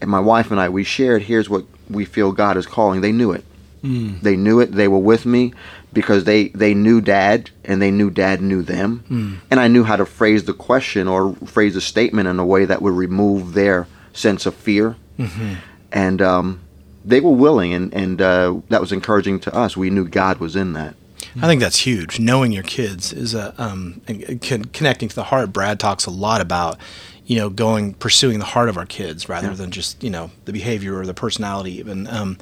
and 0.00 0.10
my 0.10 0.18
wife 0.18 0.50
and 0.50 0.58
I, 0.58 0.68
we 0.68 0.82
shared, 0.82 1.22
here's 1.22 1.48
what 1.48 1.64
we 1.88 2.04
feel 2.04 2.32
God 2.32 2.56
is 2.56 2.66
calling. 2.66 3.00
They 3.00 3.12
knew 3.12 3.30
it. 3.30 3.44
Hmm. 3.82 4.16
They 4.20 4.36
knew 4.36 4.58
it. 4.58 4.72
They 4.72 4.88
were 4.88 4.98
with 4.98 5.24
me 5.24 5.52
because 5.92 6.24
they 6.24 6.48
they 6.48 6.74
knew 6.74 7.00
dad 7.00 7.50
and 7.64 7.80
they 7.80 7.90
knew 7.90 8.10
dad 8.10 8.40
knew 8.40 8.62
them 8.62 9.04
hmm. 9.08 9.34
and 9.50 9.58
i 9.58 9.68
knew 9.68 9.84
how 9.84 9.96
to 9.96 10.06
phrase 10.06 10.44
the 10.44 10.52
question 10.52 11.08
or 11.08 11.34
phrase 11.46 11.74
the 11.74 11.80
statement 11.80 12.28
in 12.28 12.38
a 12.38 12.46
way 12.46 12.64
that 12.64 12.82
would 12.82 12.92
remove 12.92 13.54
their 13.54 13.86
sense 14.12 14.46
of 14.46 14.54
fear 14.54 14.96
and 15.92 16.22
um, 16.22 16.60
they 17.04 17.20
were 17.20 17.30
willing 17.30 17.74
and 17.74 17.92
and 17.94 18.20
uh, 18.20 18.60
that 18.68 18.80
was 18.80 18.92
encouraging 18.92 19.40
to 19.40 19.54
us 19.54 19.76
we 19.76 19.90
knew 19.90 20.06
god 20.06 20.38
was 20.38 20.56
in 20.56 20.72
that 20.72 20.94
I 21.36 21.46
think 21.46 21.60
that's 21.60 21.78
huge. 21.80 22.18
Knowing 22.18 22.52
your 22.52 22.62
kids 22.62 23.12
is 23.12 23.34
a 23.34 23.54
um, 23.62 24.00
con- 24.42 24.64
connecting 24.66 25.08
to 25.08 25.14
the 25.14 25.24
heart. 25.24 25.52
Brad 25.52 25.78
talks 25.78 26.06
a 26.06 26.10
lot 26.10 26.40
about, 26.40 26.78
you 27.26 27.36
know, 27.36 27.48
going 27.48 27.94
pursuing 27.94 28.38
the 28.38 28.44
heart 28.44 28.68
of 28.68 28.76
our 28.76 28.86
kids 28.86 29.28
rather 29.28 29.54
than 29.54 29.70
just 29.70 30.02
you 30.02 30.10
know 30.10 30.30
the 30.46 30.52
behavior 30.52 30.98
or 30.98 31.06
the 31.06 31.14
personality. 31.14 31.78
Even 31.78 32.06
um, 32.08 32.38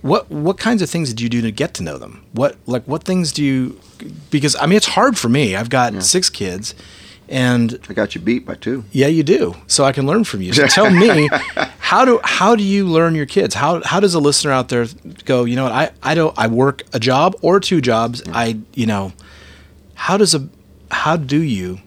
what 0.00 0.30
what 0.30 0.58
kinds 0.58 0.82
of 0.82 0.88
things 0.88 1.10
did 1.10 1.20
you 1.20 1.28
do 1.28 1.42
to 1.42 1.50
get 1.50 1.74
to 1.74 1.82
know 1.82 1.98
them? 1.98 2.24
What 2.32 2.56
like 2.66 2.84
what 2.84 3.04
things 3.04 3.32
do 3.32 3.44
you? 3.44 3.80
Because 4.30 4.56
I 4.56 4.66
mean, 4.66 4.76
it's 4.76 4.86
hard 4.86 5.18
for 5.18 5.28
me. 5.28 5.54
I've 5.54 5.70
got 5.70 6.02
six 6.02 6.30
kids, 6.30 6.74
and 7.28 7.78
i 7.88 7.92
got 7.92 8.14
you 8.14 8.20
beat 8.20 8.46
by 8.46 8.54
two 8.54 8.84
yeah, 8.92 9.08
you 9.08 9.22
do. 9.22 9.56
So 9.66 9.84
I 9.84 9.92
can 9.92 10.06
learn 10.06 10.24
from 10.24 10.40
you. 10.40 10.52
So 10.52 10.66
tell 10.66 10.90
me, 10.90 11.28
how 11.92 12.06
do 12.06 12.20
how 12.24 12.56
do 12.56 12.64
you 12.64 12.86
learn 12.86 13.14
your 13.14 13.26
kids? 13.26 13.54
How 13.54 13.82
how 13.84 14.00
does 14.00 14.14
a 14.14 14.18
listener 14.18 14.50
out 14.50 14.70
there 14.70 14.86
go? 15.26 15.44
You 15.44 15.56
know 15.56 15.64
what? 15.64 15.72
I 15.72 15.90
I 16.02 16.14
don't. 16.14 16.36
I 16.38 16.46
work 16.46 16.84
a 16.94 16.98
job 16.98 17.36
or 17.42 17.60
two 17.60 17.82
jobs. 17.82 18.22
Mm. 18.22 18.32
I 18.34 18.58
you 18.72 18.86
know, 18.86 19.12
how 19.94 20.16
does 20.16 20.34
a 20.34 20.48
how 20.90 21.18
do 21.18 21.36
you 21.42 21.80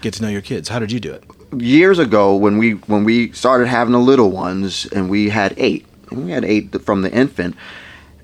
get 0.00 0.14
to 0.14 0.22
know 0.22 0.28
your 0.28 0.42
kids? 0.42 0.68
How 0.68 0.80
did 0.80 0.90
you 0.90 0.98
do 0.98 1.12
it? 1.12 1.22
years 1.58 2.00
ago 2.00 2.34
when 2.34 2.58
we 2.58 2.72
when 2.72 3.04
we 3.04 3.30
started 3.30 3.68
having 3.68 3.92
the 3.92 4.00
little 4.00 4.30
ones 4.32 4.84
and 4.86 5.08
we 5.08 5.28
had 5.28 5.54
eight 5.56 5.86
and 6.10 6.26
we 6.26 6.32
had 6.32 6.44
eight 6.44 6.82
from 6.82 7.02
the 7.02 7.12
infant 7.12 7.54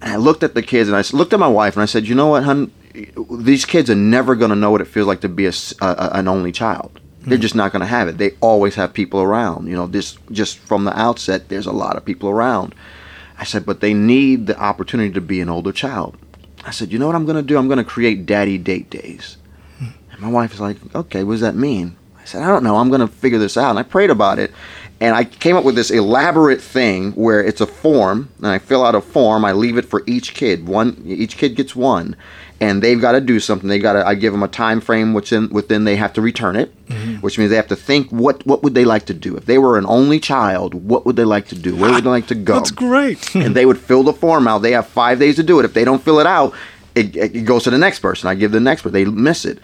and 0.03 0.13
i 0.13 0.17
looked 0.17 0.43
at 0.43 0.55
the 0.55 0.61
kids 0.61 0.89
and 0.89 0.97
I 0.97 1.05
looked 1.17 1.33
at 1.33 1.39
my 1.39 1.49
wife 1.49 1.75
and 1.77 1.83
i 1.83 1.87
said 1.87 2.07
you 2.07 2.17
know 2.17 2.27
what 2.27 2.43
hun 2.43 2.73
these 3.31 3.65
kids 3.65 3.89
are 3.89 3.95
never 3.95 4.35
going 4.35 4.51
to 4.51 4.57
know 4.57 4.73
what 4.73 4.81
it 4.81 4.89
feels 4.89 5.07
like 5.07 5.21
to 5.21 5.29
be 5.29 5.47
a- 5.47 5.53
a- 5.81 6.11
an 6.15 6.27
only 6.27 6.51
child 6.51 7.01
they're 7.25 7.39
just 7.39 7.55
not 7.55 7.73
going 7.73 7.81
to 7.81 7.87
have 7.87 8.09
it 8.09 8.19
they 8.19 8.33
always 8.41 8.75
have 8.75 8.93
people 8.93 9.21
around 9.21 9.67
you 9.67 9.75
know 9.75 9.87
this 9.87 10.19
just 10.31 10.59
from 10.59 10.85
the 10.85 10.99
outset 10.99 11.49
there's 11.49 11.67
a 11.67 11.73
lot 11.73 11.97
of 11.97 12.05
people 12.05 12.29
around 12.29 12.75
i 13.39 13.45
said 13.45 13.65
but 13.65 13.81
they 13.81 13.95
need 13.95 14.47
the 14.47 14.59
opportunity 14.59 15.13
to 15.13 15.21
be 15.21 15.41
an 15.41 15.49
older 15.49 15.73
child 15.73 16.17
i 16.65 16.71
said 16.71 16.93
you 16.93 16.99
know 16.99 17.07
what 17.07 17.17
i'm 17.17 17.25
going 17.25 17.37
to 17.37 17.43
do 17.43 17.57
i'm 17.57 17.69
going 17.69 17.79
to 17.79 17.85
create 17.85 18.27
daddy 18.27 18.59
date 18.59 18.91
days 18.91 19.37
and 20.13 20.21
my 20.21 20.29
wife 20.29 20.55
is 20.55 20.61
like, 20.61 20.77
okay, 20.95 21.25
what 21.25 21.35
does 21.35 21.41
that 21.41 21.57
mean? 21.57 21.97
I 22.19 22.25
said, 22.25 22.43
I 22.43 22.49
don't 22.49 22.63
know. 22.63 22.77
I'm 22.77 22.89
going 22.89 23.01
to 23.01 23.09
figure 23.09 23.39
this 23.39 23.57
out. 23.57 23.71
And 23.71 23.79
I 23.79 23.83
prayed 23.83 24.11
about 24.11 24.39
it. 24.39 24.53
And 25.01 25.17
I 25.17 25.25
came 25.25 25.57
up 25.57 25.65
with 25.65 25.75
this 25.75 25.91
elaborate 25.91 26.61
thing 26.61 27.11
where 27.13 27.43
it's 27.43 27.61
a 27.61 27.67
form, 27.67 28.31
and 28.39 28.47
I 28.47 28.59
fill 28.59 28.85
out 28.85 28.95
a 28.95 29.01
form. 29.01 29.45
I 29.45 29.51
leave 29.51 29.77
it 29.77 29.85
for 29.85 30.05
each 30.07 30.35
kid. 30.35 30.69
One, 30.69 31.03
each 31.05 31.37
kid 31.37 31.57
gets 31.57 31.75
one, 31.75 32.15
and 32.63 32.81
they've 32.81 33.01
got 33.01 33.13
to 33.13 33.21
do 33.21 33.41
something. 33.41 33.69
They 33.69 33.81
got 33.81 33.95
to. 33.95 34.07
I 34.07 34.15
give 34.15 34.33
them 34.33 34.45
a 34.45 34.49
time 34.49 34.81
frame 34.81 35.15
within 35.15 35.49
within 35.49 35.83
they 35.83 35.97
have 35.97 36.13
to 36.13 36.21
return 36.23 36.55
it, 36.55 36.73
which 37.21 37.37
means 37.37 37.51
they 37.51 37.57
have 37.57 37.67
to 37.69 37.77
think 37.77 38.09
what 38.11 38.47
what 38.47 38.63
would 38.63 38.75
they 38.75 38.85
like 38.85 39.05
to 39.07 39.15
do 39.15 39.37
if 39.37 39.47
they 39.47 39.59
were 39.59 39.77
an 39.77 39.87
only 39.87 40.21
child. 40.21 40.75
What 40.75 41.05
would 41.05 41.17
they 41.17 41.25
like 41.25 41.49
to 41.49 41.59
do? 41.59 41.75
Where 41.75 41.91
would 41.91 42.05
they 42.05 42.11
like 42.11 42.29
to 42.29 42.37
go? 42.37 42.55
That's 42.55 42.71
great. 42.71 43.35
and 43.35 43.57
they 43.57 43.67
would 43.67 43.79
fill 43.79 44.05
the 44.05 44.13
form 44.13 44.47
out. 44.47 44.59
They 44.59 44.71
have 44.73 44.87
five 44.87 45.19
days 45.19 45.37
to 45.37 45.43
do 45.43 45.59
it. 45.59 45.65
If 45.65 45.75
they 45.75 45.85
don't 45.85 46.03
fill 46.03 46.21
it 46.21 46.27
out, 46.27 46.55
it, 46.95 47.17
it 47.17 47.45
goes 47.45 47.65
to 47.65 47.71
the 47.71 47.79
next 47.79 47.99
person. 47.99 48.29
I 48.29 48.37
give 48.37 48.53
the 48.53 48.61
next 48.61 48.83
person. 48.83 48.95
They 48.95 49.07
miss 49.07 49.45
it. 49.45 49.59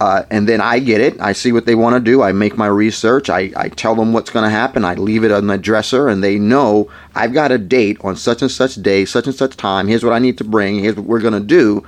Uh, 0.00 0.24
and 0.30 0.48
then 0.48 0.60
I 0.62 0.78
get 0.78 1.00
it. 1.02 1.20
I 1.20 1.34
see 1.34 1.52
what 1.52 1.66
they 1.66 1.74
want 1.74 1.94
to 1.94 2.00
do. 2.00 2.22
I 2.22 2.32
make 2.32 2.56
my 2.56 2.66
research. 2.66 3.28
I, 3.28 3.52
I 3.54 3.68
tell 3.68 3.94
them 3.94 4.14
what's 4.14 4.30
going 4.30 4.44
to 4.44 4.50
happen. 4.50 4.82
I 4.82 4.94
leave 4.94 5.24
it 5.24 5.30
on 5.30 5.46
the 5.46 5.58
dresser, 5.58 6.08
and 6.08 6.24
they 6.24 6.38
know 6.38 6.90
I've 7.14 7.34
got 7.34 7.52
a 7.52 7.58
date 7.58 7.98
on 8.00 8.16
such 8.16 8.40
and 8.40 8.50
such 8.50 8.76
day, 8.76 9.04
such 9.04 9.26
and 9.26 9.34
such 9.34 9.58
time. 9.58 9.86
Here's 9.88 10.02
what 10.02 10.14
I 10.14 10.18
need 10.18 10.38
to 10.38 10.44
bring. 10.44 10.78
Here's 10.78 10.96
what 10.96 11.04
we're 11.04 11.20
going 11.20 11.34
to 11.34 11.40
do. 11.40 11.84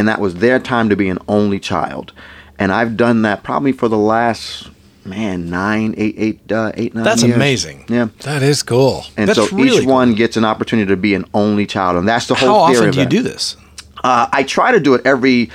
And 0.00 0.08
that 0.08 0.18
was 0.18 0.36
their 0.36 0.58
time 0.58 0.88
to 0.88 0.96
be 0.96 1.10
an 1.10 1.18
only 1.28 1.60
child. 1.60 2.14
And 2.58 2.72
I've 2.72 2.96
done 2.96 3.20
that 3.22 3.42
probably 3.42 3.72
for 3.72 3.86
the 3.86 3.98
last, 3.98 4.70
man, 5.04 5.50
nine, 5.50 5.94
eight, 5.98 6.14
eight, 6.16 6.50
uh, 6.50 6.72
eight, 6.74 6.94
nine 6.94 7.04
That's 7.04 7.22
years. 7.22 7.36
amazing. 7.36 7.84
Yeah. 7.88 8.08
That 8.20 8.42
is 8.42 8.62
cool. 8.62 9.04
And 9.18 9.28
That's 9.28 9.38
so 9.50 9.54
really 9.54 9.82
each 9.82 9.86
one 9.86 10.14
gets 10.14 10.38
an 10.38 10.44
opportunity 10.46 10.88
to 10.88 10.96
be 10.96 11.12
an 11.14 11.26
only 11.34 11.66
child, 11.66 11.96
and 11.98 12.08
that's 12.08 12.28
the 12.28 12.34
whole 12.34 12.64
How 12.66 12.72
theory 12.72 12.88
often 12.88 12.92
do 12.92 13.00
you 13.00 13.06
do 13.06 13.22
this? 13.22 13.56
Uh, 14.02 14.26
I 14.32 14.42
try 14.42 14.72
to 14.72 14.80
do 14.80 14.94
it 14.94 15.02
every, 15.04 15.50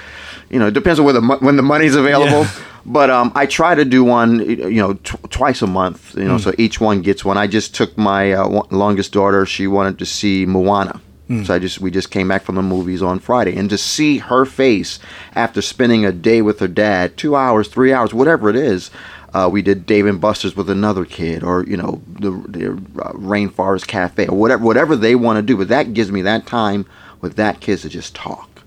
you 0.52 0.60
know, 0.60 0.68
it 0.68 0.75
depends 0.75 1.00
on 1.00 1.06
where 1.06 1.14
the 1.16 1.22
when 1.22 1.56
the 1.58 1.64
money's 1.64 1.96
available. 1.96 2.46
But 2.88 3.10
um, 3.10 3.32
I 3.34 3.48
try 3.48 3.74
to 3.74 3.84
do 3.84 4.04
one, 4.04 4.42
you 4.48 4.80
know, 4.80 4.94
tw- 4.94 5.32
twice 5.32 5.64
a 5.64 5.66
month. 5.66 6.14
You 6.16 6.25
know, 6.25 6.38
so 6.38 6.54
each 6.60 6.80
one 6.80 7.02
gets 7.02 7.25
one. 7.25 7.36
I 7.36 7.48
just 7.48 7.74
took 7.74 7.98
my 7.98 8.34
uh, 8.34 8.48
one- 8.48 8.68
longest 8.70 9.12
daughter. 9.12 9.44
She 9.48 9.66
wanted 9.66 9.98
to 9.98 10.06
see 10.06 10.46
Moana. 10.46 11.02
So 11.27 11.55
I 11.55 11.60
just 11.60 11.82
we 11.82 11.89
just 11.89 12.12
came 12.12 12.27
back 12.27 12.44
from 12.44 12.53
the 12.53 12.62
movies 12.62 13.01
on 13.01 13.17
Friday, 13.20 13.55
and 13.58 13.67
to 13.72 13.79
see 13.79 14.20
her 14.20 14.46
face 14.46 15.00
after 15.34 15.60
spending 15.62 16.05
a 16.05 16.12
day 16.12 16.44
with 16.44 16.60
her 16.60 16.67
dad, 16.67 17.17
two 17.17 17.36
hours, 17.36 17.67
three 17.67 17.91
hours, 17.91 18.13
whatever 18.13 18.50
it 18.50 18.55
is. 18.55 18.91
Uh, 19.34 19.50
we 19.50 19.62
did 19.62 19.86
Dave 19.86 20.05
and 20.05 20.22
Buster's 20.22 20.55
with 20.55 20.70
another 20.70 21.03
kid, 21.03 21.44
or 21.44 21.65
you 21.65 21.75
know, 21.75 22.01
the, 22.08 22.32
the 22.48 22.72
uh, 23.01 23.12
Rainforest 23.13 23.86
Cafe, 23.86 24.27
or 24.27 24.38
whatever, 24.38 24.63
whatever 24.63 24.96
they 24.96 25.13
want 25.13 25.36
to 25.38 25.41
do. 25.41 25.58
But 25.58 25.67
that 25.67 25.94
gives 25.94 26.10
me 26.10 26.22
that 26.22 26.46
time 26.48 26.86
with 27.20 27.36
that 27.36 27.60
kid 27.60 27.79
to 27.79 27.89
just 27.89 28.15
talk, 28.15 28.62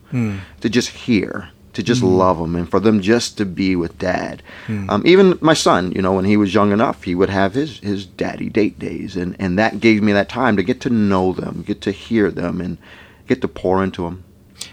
to 0.60 0.68
just 0.68 0.90
hear, 0.90 1.48
to 1.78 1.82
just 1.84 2.02
love 2.02 2.38
them, 2.38 2.56
and 2.56 2.68
for 2.68 2.80
them 2.80 3.00
just 3.00 3.38
to 3.38 3.46
be 3.46 3.76
with 3.76 3.96
dad. 4.00 4.42
Um, 4.88 5.06
even 5.06 5.38
my 5.40 5.54
son, 5.54 5.92
you 5.92 6.02
know, 6.02 6.12
when 6.12 6.24
he 6.24 6.36
was 6.36 6.52
young 6.52 6.72
enough, 6.72 7.04
he 7.04 7.14
would 7.14 7.30
have 7.30 7.54
his 7.54 7.78
his 7.78 8.04
daddy 8.04 8.48
date 8.48 8.80
days, 8.80 9.14
and 9.14 9.36
and 9.38 9.56
that 9.60 9.78
gave 9.78 10.02
me 10.02 10.10
that 10.12 10.28
time 10.28 10.56
to 10.56 10.64
get 10.64 10.80
to 10.80 10.90
know 10.90 11.32
them, 11.32 11.62
get 11.64 11.80
to 11.82 11.92
hear 11.92 12.32
them, 12.32 12.60
and 12.60 12.78
get 13.28 13.40
to 13.42 13.48
pour 13.48 13.84
into 13.84 14.02
them. 14.02 14.24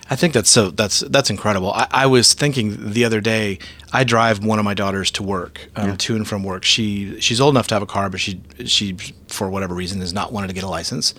I 0.10 0.16
think 0.16 0.34
that's 0.34 0.50
so 0.50 0.72
that's 0.72 1.02
that's 1.02 1.30
incredible. 1.30 1.74
I, 1.74 1.88
I 1.92 2.06
was 2.08 2.34
thinking 2.34 2.92
the 2.94 3.06
other 3.06 3.22
day. 3.22 3.60
I 3.94 4.04
drive 4.04 4.44
one 4.44 4.58
of 4.58 4.66
my 4.66 4.74
daughters 4.74 5.12
to 5.12 5.24
work, 5.24 5.70
um, 5.76 5.96
to 5.96 6.16
and 6.16 6.28
from 6.28 6.44
work. 6.44 6.64
She 6.64 7.22
she's 7.22 7.40
old 7.40 7.54
enough 7.54 7.68
to 7.68 7.76
have 7.76 7.84
a 7.84 7.86
car, 7.86 8.10
but 8.10 8.20
she 8.20 8.42
she 8.66 8.98
for 9.28 9.48
whatever 9.48 9.76
reason 9.76 10.02
has 10.02 10.12
not 10.12 10.34
wanted 10.34 10.48
to 10.48 10.54
get 10.54 10.64
a 10.64 10.70
license, 10.70 11.14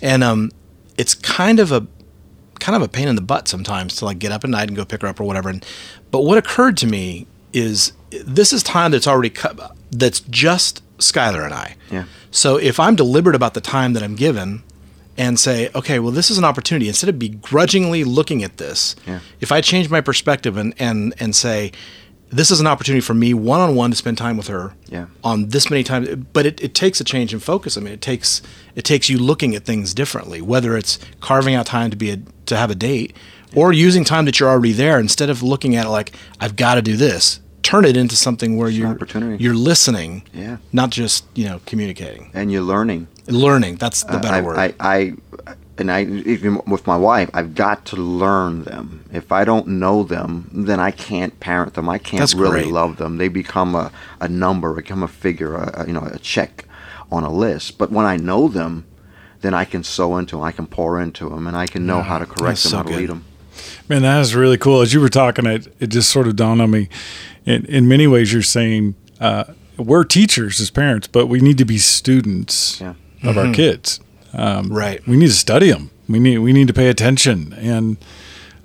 and 0.00 0.24
um, 0.24 0.52
it's 0.96 1.14
kind 1.14 1.60
of 1.60 1.70
a 1.70 1.86
kind 2.60 2.76
of 2.76 2.82
a 2.82 2.88
pain 2.88 3.08
in 3.08 3.16
the 3.16 3.22
butt 3.22 3.48
sometimes 3.48 3.96
to 3.96 4.04
like 4.04 4.18
get 4.18 4.32
up 4.32 4.44
at 4.44 4.50
night 4.50 4.68
and 4.68 4.76
go 4.76 4.84
pick 4.84 5.02
her 5.02 5.08
up 5.08 5.20
or 5.20 5.24
whatever. 5.24 5.48
And 5.48 5.64
but 6.10 6.22
what 6.22 6.38
occurred 6.38 6.76
to 6.78 6.86
me 6.86 7.26
is 7.52 7.92
this 8.10 8.52
is 8.52 8.62
time 8.62 8.90
that's 8.90 9.06
already 9.06 9.30
cut. 9.30 9.58
That's 9.90 10.20
just 10.20 10.82
Skylar 10.98 11.44
and 11.44 11.54
I. 11.54 11.76
Yeah. 11.90 12.04
So 12.30 12.56
if 12.56 12.78
I'm 12.80 12.96
deliberate 12.96 13.36
about 13.36 13.54
the 13.54 13.60
time 13.60 13.92
that 13.94 14.02
I'm 14.02 14.16
given 14.16 14.62
and 15.16 15.38
say, 15.38 15.68
okay, 15.74 15.98
well, 15.98 16.12
this 16.12 16.30
is 16.30 16.38
an 16.38 16.44
opportunity, 16.44 16.86
instead 16.88 17.08
of 17.10 17.18
begrudgingly 17.18 18.04
looking 18.04 18.44
at 18.44 18.58
this, 18.58 18.94
Yeah. 19.06 19.18
if 19.40 19.50
I 19.50 19.60
change 19.60 19.90
my 19.90 20.00
perspective 20.00 20.56
and, 20.56 20.74
and, 20.78 21.12
and 21.18 21.34
say, 21.34 21.72
this 22.30 22.50
is 22.50 22.60
an 22.60 22.66
opportunity 22.66 23.00
for 23.00 23.14
me 23.14 23.32
one 23.34 23.60
on 23.60 23.74
one 23.74 23.90
to 23.90 23.96
spend 23.96 24.18
time 24.18 24.36
with 24.36 24.48
her 24.48 24.74
Yeah. 24.88 25.06
on 25.24 25.48
this 25.48 25.70
many 25.70 25.82
times, 25.82 26.08
but 26.32 26.44
it, 26.46 26.60
it 26.62 26.74
takes 26.74 27.00
a 27.00 27.04
change 27.04 27.32
in 27.32 27.40
focus. 27.40 27.76
I 27.76 27.80
mean, 27.80 27.92
it 27.94 28.00
takes 28.02 28.42
it 28.74 28.84
takes 28.84 29.08
you 29.08 29.18
looking 29.18 29.54
at 29.54 29.64
things 29.64 29.94
differently, 29.94 30.40
whether 30.42 30.76
it's 30.76 30.98
carving 31.20 31.54
out 31.54 31.66
time 31.66 31.90
to 31.90 31.96
be 31.96 32.10
a, 32.10 32.18
to 32.46 32.56
have 32.56 32.70
a 32.70 32.74
date 32.74 33.14
or 33.56 33.72
using 33.72 34.04
time 34.04 34.24
that 34.26 34.38
you're 34.38 34.48
already 34.50 34.72
there 34.72 35.00
instead 35.00 35.30
of 35.30 35.42
looking 35.42 35.74
at 35.74 35.86
it 35.86 35.90
like 35.90 36.12
I've 36.40 36.54
got 36.56 36.74
to 36.74 36.82
do 36.82 36.96
this. 36.96 37.40
Turn 37.62 37.84
it 37.84 37.96
into 37.96 38.14
something 38.16 38.56
where 38.56 38.68
an 38.68 38.74
you're 38.74 39.36
you're 39.38 39.54
listening, 39.54 40.22
Yeah. 40.34 40.58
not 40.72 40.90
just 40.90 41.24
you 41.34 41.44
know 41.46 41.60
communicating, 41.66 42.30
And 42.34 42.52
you're 42.52 42.62
learning. 42.62 43.08
learning. 43.26 43.76
That's 43.76 44.04
the 44.04 44.14
uh, 44.16 44.20
better 44.20 44.34
I, 44.36 44.40
word. 44.40 44.58
I, 44.58 44.74
I, 44.80 45.12
and 45.78 45.90
I 45.90 46.02
even 46.02 46.60
with 46.66 46.86
my 46.86 46.96
wife, 46.96 47.30
I've 47.34 47.54
got 47.54 47.84
to 47.86 47.96
learn 47.96 48.64
them. 48.64 49.04
If 49.12 49.30
I 49.32 49.44
don't 49.44 49.66
know 49.66 50.02
them, 50.02 50.50
then 50.52 50.80
I 50.80 50.90
can't 50.90 51.38
parent 51.40 51.74
them. 51.74 51.88
I 51.88 51.98
can't 51.98 52.20
That's 52.20 52.34
really 52.34 52.62
great. 52.62 52.72
love 52.72 52.96
them. 52.96 53.18
They 53.18 53.28
become 53.28 53.74
a, 53.74 53.90
a 54.20 54.28
number, 54.28 54.74
become 54.74 55.02
a 55.02 55.08
figure, 55.08 55.54
a, 55.54 55.82
a, 55.82 55.86
you 55.86 55.92
know, 55.92 56.02
a 56.02 56.18
check 56.18 56.64
on 57.10 57.22
a 57.24 57.30
list. 57.32 57.78
But 57.78 57.90
when 57.90 58.06
I 58.06 58.16
know 58.16 58.48
them, 58.48 58.84
then 59.40 59.54
I 59.54 59.64
can 59.64 59.84
sow 59.84 60.16
into 60.16 60.36
them. 60.36 60.44
I 60.44 60.52
can 60.52 60.66
pour 60.66 61.00
into 61.00 61.28
them, 61.28 61.46
and 61.46 61.56
I 61.56 61.66
can 61.66 61.86
know 61.86 62.02
how 62.02 62.18
to 62.18 62.26
correct 62.26 62.40
that's 62.42 62.62
them, 62.64 62.70
so 62.70 62.76
how 62.78 62.82
to 62.82 62.88
good. 62.90 62.98
lead 63.00 63.08
them. 63.10 63.24
Man, 63.88 64.02
that 64.02 64.20
is 64.20 64.34
really 64.34 64.58
cool. 64.58 64.80
As 64.82 64.92
you 64.92 65.00
were 65.00 65.08
talking, 65.08 65.46
it 65.46 65.74
it 65.80 65.86
just 65.88 66.10
sort 66.10 66.26
of 66.28 66.36
dawned 66.36 66.60
on 66.62 66.70
me. 66.70 66.88
In 67.44 67.64
in 67.66 67.88
many 67.88 68.06
ways, 68.06 68.32
you're 68.32 68.42
saying 68.42 68.94
uh, 69.20 69.44
we're 69.76 70.04
teachers 70.04 70.60
as 70.60 70.70
parents, 70.70 71.06
but 71.08 71.26
we 71.26 71.40
need 71.40 71.58
to 71.58 71.64
be 71.64 71.78
students 71.78 72.80
Yeah. 72.80 72.94
of 73.24 73.36
our 73.38 73.52
kids. 73.52 74.00
Um, 74.32 74.72
right. 74.72 75.04
We 75.06 75.16
need 75.16 75.28
to 75.28 75.32
study 75.32 75.70
them. 75.70 75.90
We 76.08 76.18
need 76.18 76.38
we 76.38 76.52
need 76.52 76.68
to 76.68 76.74
pay 76.74 76.88
attention, 76.88 77.52
and 77.58 77.96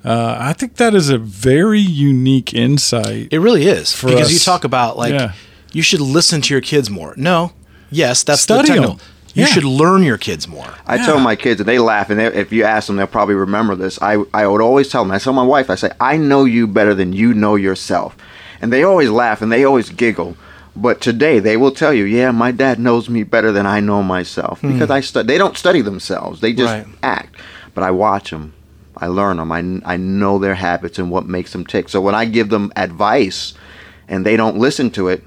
uh, 0.05 0.38
I 0.39 0.53
think 0.53 0.75
that 0.77 0.93
is 0.93 1.10
a 1.10 1.17
very 1.17 1.79
unique 1.79 2.53
insight. 2.53 3.27
It 3.32 3.39
really 3.39 3.65
is 3.67 3.93
For 3.93 4.08
because 4.08 4.32
you 4.34 4.39
talk 4.39 4.63
about 4.63 4.98
like 4.98 5.13
yeah. 5.13 5.34
you 5.74 5.82
should 5.82 6.00
listen 6.01 6.41
to 6.41 6.53
your 6.53 6.62
kids 6.62 6.89
more. 6.89 7.13
No, 7.17 7.51
yes, 7.89 8.24
that's 8.24 8.41
Study 8.41 8.67
the 8.70 8.74
technical. 8.75 8.91
'em. 8.93 9.00
You 9.36 9.41
Yeah. 9.43 9.48
should 9.48 9.63
learn 9.63 10.03
your 10.03 10.20
kids 10.20 10.48
more. 10.48 10.75
I 10.86 10.98
tell 10.98 11.20
my 11.20 11.36
kids, 11.36 11.60
and 11.60 11.67
they 11.67 11.79
laugh, 11.79 12.12
and 12.12 12.20
they, 12.20 12.27
if 12.27 12.51
you 12.53 12.63
ask 12.65 12.86
them, 12.86 12.98
they'll 12.98 13.08
probably 13.08 13.34
remember 13.34 13.74
this. 13.75 13.98
I, 14.00 14.24
I 14.32 14.46
would 14.46 14.62
always 14.62 14.89
tell 14.89 15.03
them, 15.03 15.12
I 15.12 15.17
tell 15.17 15.34
my 15.34 15.41
wife, 15.43 15.72
I 15.72 15.75
say, 15.75 15.89
I 16.00 16.17
know 16.17 16.46
you 16.46 16.67
better 16.67 16.93
than 16.93 17.13
you 17.13 17.34
know 17.34 17.55
yourself. 17.55 18.15
And 18.62 18.72
they 18.72 18.84
always 18.84 19.10
laugh 19.10 19.41
and 19.41 19.51
they 19.51 19.63
always 19.65 19.89
giggle. 19.89 20.38
But 20.75 21.01
today 21.01 21.39
they 21.39 21.56
will 21.56 21.72
tell 21.72 21.94
you, 21.94 22.03
yeah, 22.03 22.32
my 22.32 22.51
dad 22.51 22.80
knows 22.80 23.08
me 23.10 23.24
better 23.24 23.51
than 23.51 23.65
I 23.65 23.80
know 23.80 24.01
myself 24.01 24.62
hmm. 24.62 24.74
because 24.74 24.89
I 24.89 25.01
stu- 25.01 25.24
They 25.24 25.38
don't 25.38 25.58
study 25.58 25.82
themselves; 25.82 26.42
they 26.42 26.53
just 26.53 26.74
Right. 26.74 26.88
act. 27.03 27.36
But 27.74 27.84
I 27.84 27.92
watch 27.92 28.32
them. 28.32 28.53
I 28.98 29.08
learn 29.08 29.38
them. 29.38 29.51
I, 29.51 29.94
I 29.94 29.98
know 29.98 30.38
their 30.38 30.56
habits 30.56 31.00
and 31.00 31.10
what 31.10 31.25
makes 31.27 31.51
them 31.51 31.65
tick. 31.65 31.89
So 31.89 32.00
when 32.01 32.15
I 32.15 32.25
give 32.25 32.50
them 32.50 32.72
advice 32.75 33.53
and 34.08 34.25
they 34.25 34.38
don't 34.38 34.58
listen 34.58 34.92
to 34.92 35.08
it, 35.08 35.24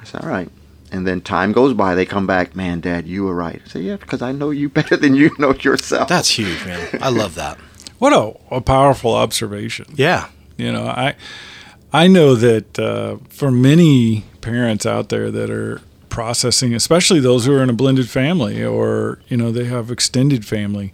I 0.00 0.04
say, 0.04 0.18
all 0.20 0.28
right. 0.28 0.48
And 0.90 1.06
then 1.06 1.20
time 1.20 1.52
goes 1.52 1.74
by, 1.74 1.94
they 1.94 2.06
come 2.06 2.26
back, 2.26 2.56
man, 2.56 2.80
Dad, 2.80 3.06
you 3.06 3.24
were 3.24 3.34
right. 3.34 3.60
I 3.64 3.68
say, 3.68 3.80
yeah, 3.80 3.96
because 3.96 4.22
I 4.22 4.32
know 4.32 4.50
you 4.50 4.68
better 4.78 4.96
than 4.96 5.14
you 5.14 5.30
know 5.38 5.54
yourself. 5.54 6.08
That's 6.08 6.30
huge, 6.30 6.64
man. 6.64 6.88
I 7.00 7.10
love 7.10 7.34
that. 7.36 7.58
What 7.98 8.12
a, 8.12 8.34
a 8.56 8.60
powerful 8.60 9.14
observation. 9.14 9.86
Yeah. 9.94 10.28
You 10.56 10.72
know, 10.72 10.86
I 10.86 11.14
I 11.92 12.06
know 12.06 12.34
that 12.34 12.78
uh, 12.78 13.16
for 13.28 13.50
many 13.50 14.24
parents 14.40 14.84
out 14.84 15.08
there 15.08 15.30
that 15.30 15.50
are 15.50 15.80
processing, 16.08 16.74
especially 16.74 17.20
those 17.20 17.46
who 17.46 17.54
are 17.54 17.62
in 17.62 17.70
a 17.70 17.74
blended 17.74 18.10
family 18.10 18.62
or 18.62 19.20
you 19.28 19.36
know 19.36 19.50
they 19.50 19.64
have 19.64 19.90
extended 19.90 20.44
family, 20.44 20.92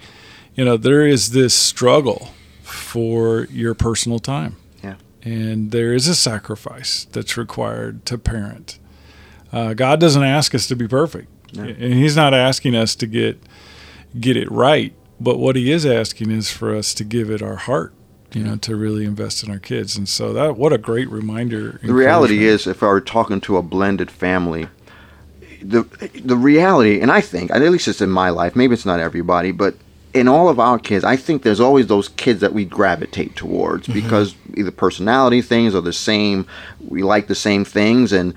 you 0.54 0.64
know 0.64 0.76
there 0.76 1.06
is 1.06 1.30
this 1.30 1.54
struggle 1.54 2.30
for 2.62 3.44
your 3.50 3.74
personal 3.74 4.18
time. 4.18 4.56
Yeah. 4.82 4.96
And 5.22 5.72
there 5.72 5.94
is 5.94 6.06
a 6.06 6.14
sacrifice 6.14 7.06
that's 7.10 7.36
required 7.36 8.04
to 8.06 8.18
parent. 8.18 8.78
Uh, 9.52 9.74
God 9.74 9.98
doesn't 10.00 10.22
ask 10.22 10.54
us 10.54 10.66
to 10.68 10.76
be 10.76 10.86
perfect, 10.86 11.28
and 11.56 11.94
He's 11.94 12.16
not 12.16 12.34
asking 12.34 12.76
us 12.76 12.94
to 12.96 13.06
get 13.06 13.42
get 14.20 14.36
it 14.36 14.50
right. 14.50 14.94
But 15.20 15.38
what 15.38 15.56
He 15.56 15.72
is 15.72 15.84
asking 15.84 16.30
is 16.30 16.52
for 16.52 16.74
us 16.74 16.94
to 16.94 17.04
give 17.04 17.30
it 17.30 17.42
our 17.42 17.56
heart 17.56 17.94
you 18.34 18.42
know, 18.42 18.56
to 18.56 18.76
really 18.76 19.04
invest 19.04 19.42
in 19.44 19.50
our 19.50 19.58
kids. 19.58 19.96
And 19.96 20.08
so 20.08 20.32
that 20.32 20.56
what 20.56 20.72
a 20.72 20.78
great 20.78 21.08
reminder. 21.08 21.78
The 21.82 21.94
reality 21.94 22.44
is, 22.44 22.66
if 22.66 22.82
I 22.82 22.86
were 22.86 23.00
talking 23.00 23.40
to 23.42 23.56
a 23.56 23.62
blended 23.62 24.10
family, 24.10 24.68
the 25.62 25.82
the 26.24 26.36
reality, 26.36 27.00
and 27.00 27.10
I 27.10 27.20
think, 27.20 27.50
at 27.50 27.60
least 27.62 27.88
it's 27.88 28.00
in 28.00 28.10
my 28.10 28.30
life, 28.30 28.56
maybe 28.56 28.74
it's 28.74 28.86
not 28.86 29.00
everybody, 29.00 29.52
but 29.52 29.74
in 30.12 30.28
all 30.28 30.48
of 30.48 30.60
our 30.60 30.78
kids, 30.78 31.04
I 31.04 31.16
think 31.16 31.42
there's 31.42 31.60
always 31.60 31.88
those 31.88 32.08
kids 32.10 32.40
that 32.40 32.52
we 32.52 32.64
gravitate 32.64 33.34
towards 33.34 33.88
mm-hmm. 33.88 34.00
because 34.00 34.36
either 34.54 34.70
personality 34.70 35.42
things 35.42 35.74
are 35.74 35.80
the 35.80 35.92
same, 35.92 36.46
we 36.88 37.02
like 37.02 37.26
the 37.26 37.34
same 37.34 37.64
things, 37.64 38.12
and 38.12 38.32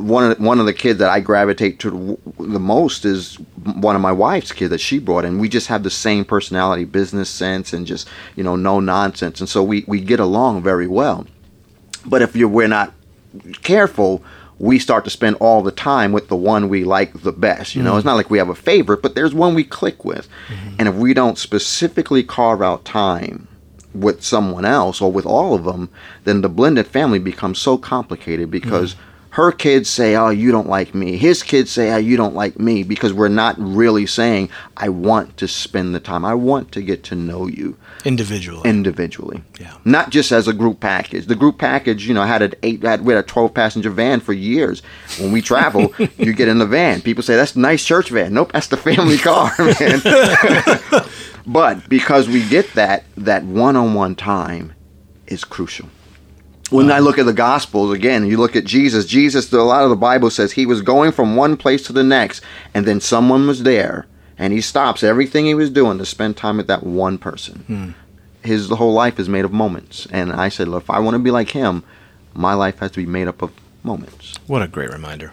one 0.00 0.30
of 0.30 0.38
the, 0.38 0.42
one 0.42 0.58
of 0.60 0.66
the 0.66 0.72
kids 0.72 0.98
that 0.98 1.10
I 1.10 1.20
gravitate 1.20 1.78
to 1.80 2.18
the 2.38 2.58
most 2.58 3.04
is 3.04 3.34
one 3.64 3.94
of 3.94 4.02
my 4.02 4.12
wife's 4.12 4.52
kids 4.52 4.70
that 4.70 4.80
she 4.80 4.98
brought, 4.98 5.24
and 5.24 5.40
we 5.40 5.48
just 5.48 5.66
have 5.68 5.82
the 5.82 5.90
same 5.90 6.24
personality, 6.24 6.84
business 6.84 7.28
sense, 7.28 7.72
and 7.72 7.86
just 7.86 8.08
you 8.36 8.42
know 8.42 8.56
no 8.56 8.80
nonsense, 8.80 9.40
and 9.40 9.48
so 9.48 9.62
we 9.62 9.84
we 9.86 10.00
get 10.00 10.20
along 10.20 10.62
very 10.62 10.86
well. 10.86 11.26
But 12.06 12.22
if 12.22 12.34
you're 12.34 12.48
we're 12.48 12.68
not 12.68 12.94
careful, 13.62 14.22
we 14.58 14.78
start 14.78 15.04
to 15.04 15.10
spend 15.10 15.36
all 15.36 15.62
the 15.62 15.70
time 15.70 16.12
with 16.12 16.28
the 16.28 16.36
one 16.36 16.68
we 16.68 16.84
like 16.84 17.22
the 17.22 17.32
best. 17.32 17.74
You 17.74 17.82
know, 17.82 17.90
mm-hmm. 17.90 17.98
it's 17.98 18.06
not 18.06 18.16
like 18.16 18.30
we 18.30 18.38
have 18.38 18.48
a 18.48 18.54
favorite, 18.54 19.02
but 19.02 19.14
there's 19.14 19.34
one 19.34 19.54
we 19.54 19.64
click 19.64 20.04
with, 20.04 20.28
mm-hmm. 20.48 20.76
and 20.78 20.88
if 20.88 20.94
we 20.94 21.14
don't 21.14 21.38
specifically 21.38 22.22
carve 22.22 22.62
out 22.62 22.84
time 22.84 23.46
with 23.92 24.22
someone 24.22 24.64
else 24.64 25.00
or 25.00 25.10
with 25.10 25.26
all 25.26 25.54
of 25.54 25.64
them, 25.64 25.90
then 26.24 26.42
the 26.42 26.48
blended 26.48 26.86
family 26.86 27.18
becomes 27.18 27.58
so 27.58 27.76
complicated 27.76 28.50
because. 28.50 28.94
Mm-hmm 28.94 29.04
her 29.40 29.52
kids 29.52 29.88
say, 29.88 30.16
"Oh, 30.16 30.30
you 30.30 30.50
don't 30.52 30.68
like 30.68 30.94
me." 30.94 31.16
His 31.16 31.42
kids 31.42 31.70
say, 31.70 31.92
"Oh, 31.92 31.96
you 31.96 32.16
don't 32.16 32.34
like 32.34 32.58
me," 32.58 32.82
because 32.82 33.12
we're 33.12 33.28
not 33.28 33.54
really 33.58 34.06
saying, 34.06 34.50
"I 34.76 34.88
want 34.88 35.36
to 35.38 35.48
spend 35.48 35.94
the 35.94 36.00
time. 36.00 36.24
I 36.24 36.34
want 36.34 36.72
to 36.72 36.82
get 36.82 37.04
to 37.04 37.14
know 37.14 37.46
you 37.46 37.76
individually." 38.04 38.68
Individually, 38.68 39.42
yeah. 39.58 39.74
Not 39.84 40.10
just 40.10 40.32
as 40.32 40.48
a 40.48 40.52
group 40.52 40.80
package. 40.80 41.26
The 41.26 41.34
group 41.34 41.58
package, 41.58 42.06
you 42.06 42.14
know, 42.14 42.24
had 42.24 42.42
an 42.42 42.54
eight, 42.62 42.82
had 42.82 43.04
we 43.04 43.14
had 43.14 43.24
a 43.24 43.26
twelve 43.26 43.54
passenger 43.54 43.90
van 43.90 44.20
for 44.20 44.32
years. 44.32 44.82
When 45.18 45.32
we 45.32 45.42
travel, 45.42 45.92
you 46.18 46.32
get 46.32 46.48
in 46.48 46.58
the 46.58 46.66
van. 46.66 47.00
People 47.00 47.22
say 47.22 47.36
that's 47.36 47.56
a 47.56 47.60
nice 47.60 47.84
church 47.84 48.10
van. 48.10 48.34
Nope, 48.34 48.52
that's 48.52 48.68
the 48.68 48.76
family 48.76 49.18
car, 49.28 49.52
man. 49.58 50.00
but 51.46 51.88
because 51.88 52.28
we 52.28 52.46
get 52.48 52.72
that 52.74 53.04
that 53.16 53.44
one 53.44 53.76
on 53.76 53.94
one 53.94 54.14
time 54.14 54.72
is 55.26 55.44
crucial 55.44 55.88
when 56.70 56.90
I 56.90 56.98
look 57.00 57.18
at 57.18 57.26
the 57.26 57.32
Gospels 57.32 57.92
again, 57.92 58.26
you 58.26 58.36
look 58.36 58.56
at 58.56 58.64
Jesus. 58.64 59.04
Jesus, 59.06 59.52
a 59.52 59.62
lot 59.62 59.84
of 59.84 59.90
the 59.90 59.96
Bible 59.96 60.30
says 60.30 60.52
he 60.52 60.66
was 60.66 60.82
going 60.82 61.12
from 61.12 61.36
one 61.36 61.56
place 61.56 61.82
to 61.84 61.92
the 61.92 62.04
next, 62.04 62.42
and 62.74 62.86
then 62.86 63.00
someone 63.00 63.46
was 63.46 63.62
there, 63.62 64.06
and 64.38 64.52
he 64.52 64.60
stops 64.60 65.02
everything 65.02 65.46
he 65.46 65.54
was 65.54 65.70
doing 65.70 65.98
to 65.98 66.06
spend 66.06 66.36
time 66.36 66.56
with 66.56 66.66
that 66.68 66.84
one 66.84 67.18
person. 67.18 67.58
Hmm. 67.66 67.90
His 68.42 68.70
whole 68.70 68.94
life 68.94 69.18
is 69.18 69.28
made 69.28 69.44
of 69.44 69.52
moments, 69.52 70.06
and 70.10 70.32
I 70.32 70.48
said, 70.48 70.68
look, 70.68 70.84
if 70.84 70.90
I 70.90 70.98
want 70.98 71.14
to 71.14 71.18
be 71.18 71.30
like 71.30 71.50
him, 71.50 71.82
my 72.34 72.54
life 72.54 72.78
has 72.78 72.92
to 72.92 72.98
be 72.98 73.06
made 73.06 73.28
up 73.28 73.42
of 73.42 73.52
moments. 73.82 74.34
What 74.46 74.62
a 74.62 74.68
great 74.68 74.90
reminder. 74.90 75.32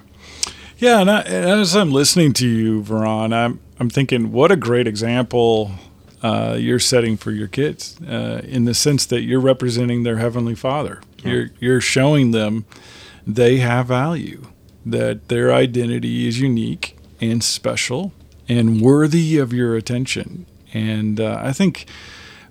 Yeah, 0.78 1.00
and, 1.02 1.10
I, 1.10 1.22
as 1.22 1.76
I'm 1.76 1.92
listening 1.92 2.34
to 2.34 2.48
you, 2.48 2.84
Veron, 2.84 3.34
I'm 3.34 3.60
I'm 3.80 3.90
thinking, 3.90 4.32
what 4.32 4.52
a 4.52 4.56
great 4.56 4.88
example 4.88 5.72
uh, 6.24 6.58
you're 6.60 6.80
setting 6.80 7.16
for 7.16 7.32
your 7.32 7.48
kids 7.48 8.00
uh, 8.02 8.42
in 8.44 8.66
the 8.66 8.74
sense 8.74 9.06
that 9.06 9.22
you're 9.22 9.40
representing 9.40 10.04
their 10.04 10.18
heavenly 10.18 10.56
Father. 10.56 11.02
You're 11.24 11.50
you're 11.60 11.82
showing 11.82 12.32
them 12.32 12.66
they 13.26 13.58
have 13.58 13.88
value, 13.88 14.48
that 14.86 15.28
their 15.28 15.54
identity 15.54 16.28
is 16.28 16.40
unique 16.40 16.98
and 17.20 17.44
special 17.44 18.14
and 18.48 18.82
worthy 18.82 19.38
of 19.38 19.52
your 19.52 19.76
attention. 19.76 20.46
And 20.74 21.20
uh, 21.20 21.40
I 21.42 21.52
think 21.52 21.88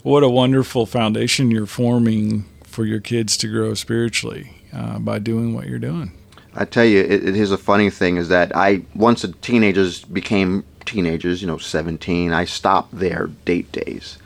what 0.03 0.23
a 0.23 0.29
wonderful 0.29 0.87
foundation 0.87 1.51
you're 1.51 1.67
forming 1.67 2.45
for 2.65 2.85
your 2.85 3.01
kids 3.01 3.37
to 3.39 3.49
grow 3.49 3.75
spiritually 3.75 4.51
uh, 4.73 4.99
by 4.99 5.19
doing 5.19 5.55
what 5.55 5.67
you're 5.67 5.79
doing. 5.79 6.13
I 6.55 6.65
tell 6.65 6.85
you, 6.85 7.01
it, 7.01 7.27
it 7.27 7.37
is 7.37 7.53
a 7.53 7.59
funny 7.59 7.91
thing 7.91 8.17
is 8.17 8.29
that 8.29 8.55
I 8.55 8.83
once 8.95 9.23
the 9.23 9.29
teenagers 9.29 10.05
became 10.05 10.65
teenagers, 10.85 11.41
you 11.43 11.49
know, 11.49 11.59
17, 11.59 12.33
I 12.33 12.45
stopped 12.45 12.99
their 12.99 13.29
date 13.45 13.71
days 13.73 14.19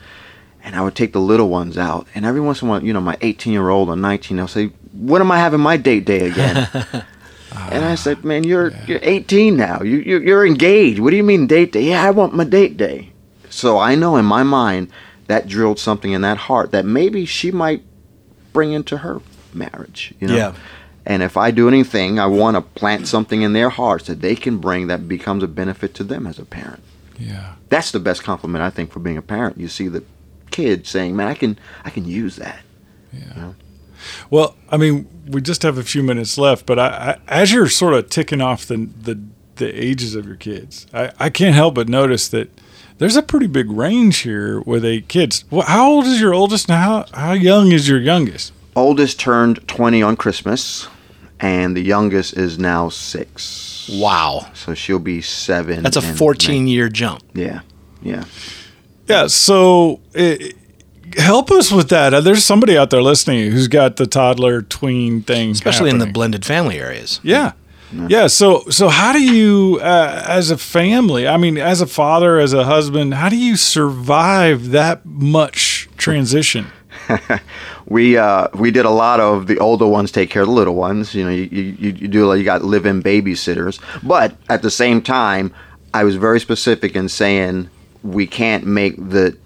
and 0.63 0.75
I 0.75 0.81
would 0.81 0.95
take 0.95 1.13
the 1.13 1.19
little 1.19 1.49
ones 1.49 1.77
out. 1.77 2.07
And 2.13 2.25
every 2.25 2.41
once 2.41 2.61
in 2.61 2.67
a 2.67 2.71
while, 2.71 2.83
you 2.83 2.93
know, 2.93 3.01
my 3.01 3.17
18 3.21 3.53
year 3.53 3.69
old 3.69 3.89
or 3.89 3.95
19, 3.95 4.37
they'll 4.37 4.47
say, 4.47 4.71
"When 4.93 5.21
am 5.21 5.31
I 5.31 5.39
having 5.39 5.59
my 5.59 5.77
date 5.77 6.05
day 6.05 6.27
again?" 6.29 6.69
and 7.51 7.85
I 7.85 7.95
said, 7.95 8.23
"Man, 8.23 8.43
you're 8.43 8.71
yeah. 8.71 8.85
you're 8.87 8.99
18 9.01 9.55
now. 9.55 9.81
You 9.81 9.97
you're, 9.97 10.23
you're 10.23 10.45
engaged. 10.45 10.99
What 10.99 11.11
do 11.11 11.17
you 11.17 11.23
mean 11.23 11.47
date 11.47 11.71
day? 11.71 11.83
Yeah, 11.83 12.03
I 12.03 12.11
want 12.11 12.33
my 12.33 12.43
date 12.43 12.77
day." 12.77 13.11
So 13.49 13.79
I 13.79 13.95
know 13.95 14.15
in 14.15 14.25
my 14.25 14.43
mind 14.43 14.89
that 15.27 15.47
drilled 15.47 15.79
something 15.79 16.11
in 16.11 16.21
that 16.21 16.37
heart 16.37 16.71
that 16.71 16.85
maybe 16.85 17.25
she 17.25 17.51
might 17.51 17.83
bring 18.53 18.71
into 18.71 18.97
her 18.97 19.21
marriage. 19.53 20.13
You 20.19 20.27
know. 20.27 20.35
Yeah. 20.35 20.55
And 21.03 21.23
if 21.23 21.35
I 21.35 21.49
do 21.49 21.67
anything, 21.67 22.19
I 22.19 22.27
want 22.27 22.55
to 22.55 22.61
plant 22.61 23.07
something 23.07 23.41
in 23.41 23.53
their 23.53 23.69
hearts 23.69 24.05
that 24.05 24.21
they 24.21 24.35
can 24.35 24.59
bring 24.59 24.85
that 24.85 25.07
becomes 25.07 25.41
a 25.41 25.47
benefit 25.47 25.95
to 25.95 26.03
them 26.03 26.27
as 26.27 26.37
a 26.37 26.45
parent. 26.45 26.83
Yeah. 27.17 27.55
That's 27.69 27.91
the 27.91 27.99
best 27.99 28.23
compliment 28.23 28.63
I 28.63 28.69
think 28.69 28.91
for 28.91 28.99
being 28.99 29.17
a 29.17 29.21
parent. 29.23 29.57
You 29.57 29.67
see 29.67 29.87
the 29.87 30.03
kid 30.51 30.85
saying, 30.85 31.15
"Man, 31.15 31.27
I 31.27 31.33
can 31.33 31.57
I 31.83 31.89
can 31.89 32.05
use 32.05 32.35
that." 32.35 32.59
Yeah. 33.11 33.19
You 33.35 33.41
know? 33.41 33.55
Well, 34.29 34.55
I 34.69 34.77
mean, 34.77 35.07
we 35.27 35.41
just 35.41 35.63
have 35.63 35.77
a 35.77 35.83
few 35.83 36.03
minutes 36.03 36.37
left, 36.37 36.65
but 36.65 36.79
I, 36.79 37.17
I, 37.27 37.41
as 37.41 37.51
you're 37.51 37.69
sort 37.69 37.93
of 37.93 38.09
ticking 38.09 38.41
off 38.41 38.65
the 38.65 38.89
the, 39.01 39.19
the 39.55 39.83
ages 39.83 40.15
of 40.15 40.25
your 40.25 40.35
kids, 40.35 40.87
I, 40.93 41.11
I 41.19 41.29
can't 41.29 41.55
help 41.55 41.75
but 41.75 41.89
notice 41.89 42.27
that 42.29 42.49
there's 42.97 43.15
a 43.15 43.23
pretty 43.23 43.47
big 43.47 43.71
range 43.71 44.19
here 44.19 44.61
with 44.61 44.85
a 44.85 45.01
kids. 45.01 45.43
Well, 45.49 45.63
how 45.63 45.89
old 45.89 46.05
is 46.05 46.21
your 46.21 46.33
oldest 46.33 46.69
now? 46.69 47.05
How, 47.11 47.29
how 47.29 47.33
young 47.33 47.71
is 47.71 47.87
your 47.87 47.99
youngest? 47.99 48.53
Oldest 48.75 49.19
turned 49.19 49.67
20 49.67 50.01
on 50.01 50.15
Christmas, 50.15 50.87
and 51.39 51.75
the 51.75 51.81
youngest 51.81 52.37
is 52.37 52.57
now 52.57 52.89
six. 52.89 53.89
Wow. 53.91 54.47
So 54.53 54.73
she'll 54.73 54.99
be 54.99 55.21
seven. 55.21 55.83
That's 55.83 55.97
a 55.97 56.01
14 56.01 56.67
year 56.67 56.89
jump. 56.89 57.23
Yeah. 57.33 57.61
Yeah. 58.01 58.25
Yeah. 59.07 59.27
So 59.27 59.99
it, 60.13 60.55
help 61.17 61.51
us 61.51 61.71
with 61.71 61.89
that. 61.89 62.13
Uh, 62.13 62.21
there's 62.21 62.45
somebody 62.45 62.77
out 62.77 62.89
there 62.89 63.01
listening 63.01 63.51
who's 63.51 63.67
got 63.67 63.97
the 63.97 64.07
toddler 64.07 64.61
tween 64.61 65.21
thing, 65.21 65.51
especially 65.51 65.89
happening. 65.89 66.01
in 66.01 66.07
the 66.07 66.13
blended 66.13 66.45
family 66.45 66.79
areas. 66.79 67.19
Yeah. 67.23 67.53
Yeah. 68.07 68.27
So, 68.27 68.63
so 68.69 68.87
how 68.87 69.11
do 69.11 69.21
you, 69.21 69.79
uh, 69.81 70.23
as 70.27 70.49
a 70.49 70.57
family, 70.57 71.27
I 71.27 71.37
mean, 71.37 71.57
as 71.57 71.81
a 71.81 71.87
father, 71.87 72.39
as 72.39 72.53
a 72.53 72.63
husband, 72.63 73.13
how 73.15 73.27
do 73.27 73.35
you 73.35 73.57
survive 73.57 74.69
that 74.69 75.05
much 75.05 75.89
transition? 75.97 76.67
we 77.85 78.17
uh, 78.17 78.47
we 78.53 78.71
did 78.71 78.85
a 78.85 78.89
lot 78.89 79.19
of 79.19 79.47
the 79.47 79.57
older 79.59 79.87
ones 79.87 80.11
take 80.11 80.29
care 80.29 80.43
of 80.43 80.47
the 80.47 80.53
little 80.53 80.75
ones. 80.75 81.13
You 81.13 81.23
know, 81.25 81.29
you 81.29 81.43
you, 81.43 81.89
you 81.91 82.07
do 82.07 82.33
you 82.35 82.43
got 82.43 82.63
live-in 82.63 83.01
babysitters, 83.01 83.79
but 84.03 84.35
at 84.49 84.61
the 84.61 84.71
same 84.71 85.01
time, 85.01 85.53
I 85.93 86.03
was 86.03 86.15
very 86.15 86.39
specific 86.39 86.95
in 86.95 87.09
saying 87.09 87.69
we 88.03 88.27
can't 88.27 88.65
make 88.65 88.95
the 88.97 89.37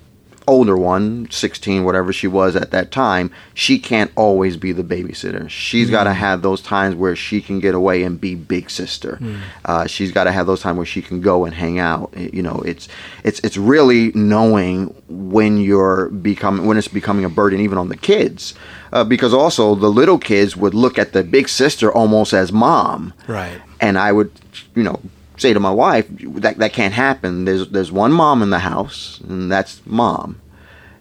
older 0.48 0.78
one, 0.78 1.30
16, 1.32 1.84
whatever 1.84 2.14
she 2.14 2.28
was 2.28 2.56
at 2.56 2.72
that 2.72 2.92
time, 2.92 3.32
she 3.54 3.80
can't 3.80 4.12
always 4.16 4.58
be 4.58 4.72
the 4.72 4.84
babysitter. 4.84 5.50
She's 5.50 5.88
mm. 5.88 5.92
got 5.92 6.04
to 6.06 6.14
have 6.14 6.42
those 6.42 6.62
times 6.62 6.96
where 6.96 7.16
she 7.16 7.42
can 7.42 7.60
get 7.60 7.74
away 7.74 8.04
and 8.04 8.20
be 8.20 8.36
big 8.36 8.70
sister. 8.70 9.18
Mm. 9.22 9.40
Uh, 9.66 9.88
she's 9.88 10.12
got 10.12 10.26
to 10.26 10.32
have 10.32 10.48
those 10.48 10.62
times 10.62 10.78
where 10.78 10.86
she 10.86 11.02
can 11.02 11.22
go 11.22 11.46
and 11.46 11.54
hang 11.54 11.80
out. 11.80 12.14
You 12.16 12.44
know, 12.44 12.62
it's 12.66 12.88
it's 13.24 13.40
it's 13.40 13.58
really 13.58 14.12
knowing 14.14 14.88
when 15.08 15.58
you're 15.58 16.10
becoming 16.10 16.66
when 16.66 16.78
it's 16.78 16.88
becoming 16.88 17.26
a 17.26 17.30
burden 17.30 17.60
even 17.60 17.78
on 17.78 17.90
the 17.90 17.98
kids. 17.98 18.54
Uh, 18.94 19.04
because 19.04 19.34
also 19.34 19.76
the 19.76 19.90
little 19.90 20.18
kids 20.18 20.56
would 20.56 20.74
look 20.74 20.98
at 20.98 21.12
the 21.12 21.24
big 21.24 21.50
sister 21.50 21.92
almost 21.92 22.34
as 22.34 22.52
mom. 22.52 23.14
Right. 23.28 23.60
And 23.82 23.98
I 23.98 24.14
would, 24.14 24.32
you 24.74 24.84
know, 24.84 25.02
say 25.38 25.54
to 25.54 25.60
my 25.60 25.72
wife 25.72 26.08
that 26.10 26.58
that 26.58 26.74
can't 26.74 26.94
happen. 26.94 27.46
There's 27.46 27.68
there's 27.70 27.92
one 27.92 28.12
mom 28.12 28.42
in 28.42 28.50
the 28.50 28.60
house, 28.60 29.20
and 29.28 29.52
that's 29.52 29.82
mom. 29.86 30.42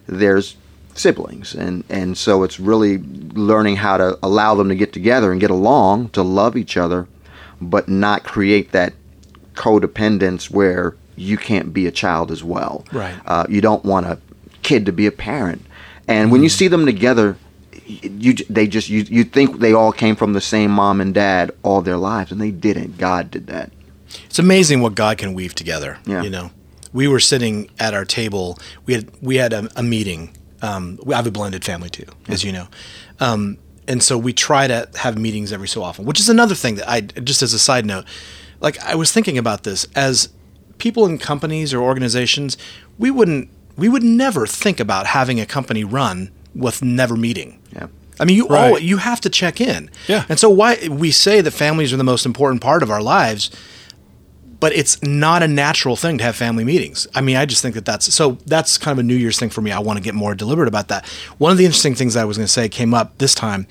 There's 0.07 0.55
siblings 0.93 1.53
and 1.53 1.83
and 1.89 2.17
so 2.17 2.43
it's 2.43 2.57
really 2.57 2.99
learning 3.33 3.75
how 3.75 3.97
to 3.97 4.17
allow 4.23 4.55
them 4.55 4.69
to 4.69 4.75
get 4.75 4.93
together 4.93 5.29
and 5.33 5.41
get 5.41 5.49
along 5.51 6.07
to 6.07 6.23
love 6.23 6.55
each 6.55 6.77
other 6.77 7.05
but 7.59 7.89
not 7.89 8.23
create 8.23 8.71
that 8.71 8.93
codependence 9.55 10.49
where 10.49 10.95
you 11.17 11.37
can't 11.37 11.73
be 11.73 11.85
a 11.87 11.91
child 11.91 12.31
as 12.31 12.43
well 12.43 12.85
Right. 12.93 13.15
uh, 13.25 13.45
you 13.49 13.61
don't 13.61 13.83
want 13.83 14.05
a 14.05 14.19
kid 14.63 14.85
to 14.85 14.91
be 14.91 15.05
a 15.05 15.11
parent 15.11 15.65
and 16.07 16.31
when 16.31 16.43
you 16.43 16.49
see 16.49 16.67
them 16.69 16.85
together 16.85 17.37
you 17.85 18.33
they 18.49 18.65
just 18.67 18.87
you 18.89 19.01
you 19.09 19.23
think 19.23 19.59
they 19.59 19.73
all 19.73 19.91
came 19.91 20.15
from 20.15 20.31
the 20.33 20.41
same 20.41 20.71
mom 20.71 21.01
and 21.01 21.13
dad 21.13 21.51
all 21.61 21.81
their 21.81 21.97
lives 21.97 22.31
and 22.31 22.39
they 22.41 22.51
didn't 22.51 22.97
god 22.97 23.29
did 23.29 23.47
that 23.47 23.69
It's 24.25 24.39
amazing 24.39 24.81
what 24.81 24.95
God 24.95 25.17
can 25.17 25.33
weave 25.33 25.55
together. 25.55 25.97
Yeah. 26.05 26.21
You 26.23 26.29
know, 26.29 26.51
we 26.93 27.07
were 27.07 27.19
sitting 27.19 27.69
at 27.79 27.93
our 27.93 28.05
table. 28.05 28.57
We 28.85 28.93
had 28.93 29.11
we 29.21 29.35
had 29.37 29.53
a, 29.53 29.69
a 29.75 29.83
meeting. 29.83 30.35
Um, 30.61 30.99
I 31.11 31.15
have 31.15 31.27
a 31.27 31.31
blended 31.31 31.63
family 31.65 31.89
too, 31.89 32.05
as 32.27 32.43
you 32.43 32.51
know, 32.51 32.67
um, 33.19 33.57
and 33.87 34.01
so 34.01 34.17
we 34.17 34.33
try 34.33 34.67
to 34.67 34.89
have 34.95 35.17
meetings 35.17 35.51
every 35.51 35.67
so 35.67 35.83
often. 35.83 36.05
Which 36.05 36.19
is 36.19 36.29
another 36.29 36.55
thing 36.55 36.75
that 36.75 36.89
I 36.89 37.01
just 37.01 37.43
as 37.43 37.53
a 37.53 37.59
side 37.59 37.85
note, 37.85 38.05
like 38.61 38.79
I 38.83 38.95
was 38.95 39.11
thinking 39.11 39.37
about 39.37 39.63
this 39.63 39.85
as 39.95 40.29
people 40.77 41.05
in 41.05 41.17
companies 41.17 41.73
or 41.73 41.81
organizations, 41.81 42.57
we 42.97 43.11
wouldn't 43.11 43.49
we 43.77 43.89
would 43.89 44.03
never 44.03 44.47
think 44.47 44.79
about 44.79 45.07
having 45.07 45.39
a 45.39 45.45
company 45.45 45.83
run 45.83 46.31
with 46.55 46.81
never 46.81 47.15
meeting. 47.17 47.59
yeah 47.73 47.87
I 48.19 48.23
mean, 48.23 48.37
you 48.37 48.47
Right. 48.47 48.71
all 48.71 48.79
you 48.79 48.97
have 48.97 49.19
to 49.21 49.29
check 49.29 49.59
in. 49.59 49.89
Yeah. 50.07 50.23
And 50.29 50.39
so 50.39 50.49
why 50.49 50.87
we 50.89 51.11
say 51.11 51.41
that 51.41 51.51
families 51.51 51.91
are 51.93 51.97
the 51.97 52.03
most 52.05 52.25
important 52.25 52.61
part 52.61 52.81
of 52.81 52.89
our 52.89 53.01
lives, 53.01 53.51
but 54.59 54.73
it's 54.73 55.01
not 55.03 55.43
a 55.43 55.47
natural 55.47 55.95
thing 55.95 56.17
to 56.19 56.23
have 56.23 56.35
family 56.35 56.63
meetings. 56.63 57.07
I 57.13 57.21
mean, 57.21 57.35
I 57.35 57.45
just 57.45 57.61
think 57.61 57.75
that 57.75 57.85
that's 57.85 58.13
so 58.13 58.37
that's 58.45 58.77
kind 58.77 58.93
of 58.97 58.99
a 58.99 59.07
New 59.07 59.15
Year's 59.15 59.37
thing 59.39 59.49
for 59.49 59.61
me. 59.61 59.71
I 59.71 59.79
want 59.79 59.97
to 59.97 60.03
get 60.03 60.15
more 60.15 60.33
deliberate 60.35 60.67
about 60.67 60.87
that. 60.89 61.05
One 61.37 61.51
of 61.51 61.57
the 61.57 61.65
interesting 61.65 61.95
things 61.95 62.15
I 62.15 62.25
was 62.25 62.37
going 62.37 62.45
to 62.47 62.51
say 62.51 62.69
came 62.69 62.93
up 62.93 63.17
this 63.17 63.35
time 63.35 63.67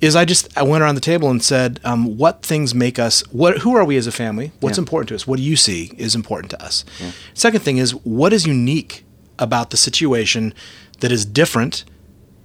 is 0.00 0.16
I 0.16 0.24
just 0.24 0.56
I 0.58 0.62
went 0.62 0.82
around 0.82 0.96
the 0.96 1.00
table 1.00 1.30
and 1.30 1.42
said, 1.42 1.80
um, 1.84 2.18
what 2.18 2.42
things 2.42 2.74
make 2.74 2.98
us 2.98 3.20
what 3.32 3.58
who 3.58 3.74
are 3.76 3.84
we 3.84 3.96
as 3.96 4.06
a 4.06 4.12
family? 4.12 4.52
What's 4.60 4.76
Yeah. 4.76 4.82
important 4.82 5.08
to 5.10 5.14
us? 5.14 5.26
What 5.26 5.36
do 5.36 5.42
you 5.42 5.56
see 5.56 5.92
is 5.96 6.14
important 6.14 6.50
to 6.50 6.62
us? 6.62 6.84
Second 7.32 7.60
thing 7.60 7.78
is 7.78 7.92
what 8.04 8.32
is 8.32 8.46
unique 8.46 9.04
about 9.38 9.70
the 9.70 9.76
situation 9.76 10.52
that 11.00 11.10
is 11.12 11.24
different 11.24 11.84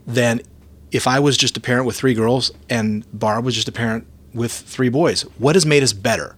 than 0.08 0.42
if 0.92 1.08
I 1.08 1.20
was 1.20 1.38
just 1.38 1.56
a 1.58 1.60
parent 1.60 1.86
with 1.86 1.96
three 1.96 2.14
girls 2.14 2.52
and 2.70 3.04
Barb 3.14 3.46
was 3.46 3.56
just 3.56 3.68
a 3.68 3.72
parent 3.72 4.06
with 4.34 4.52
three 4.52 4.90
boys. 4.90 5.22
What 5.38 5.56
has 5.56 5.66
made 5.66 5.84
us 5.84 5.94
better? 5.94 6.36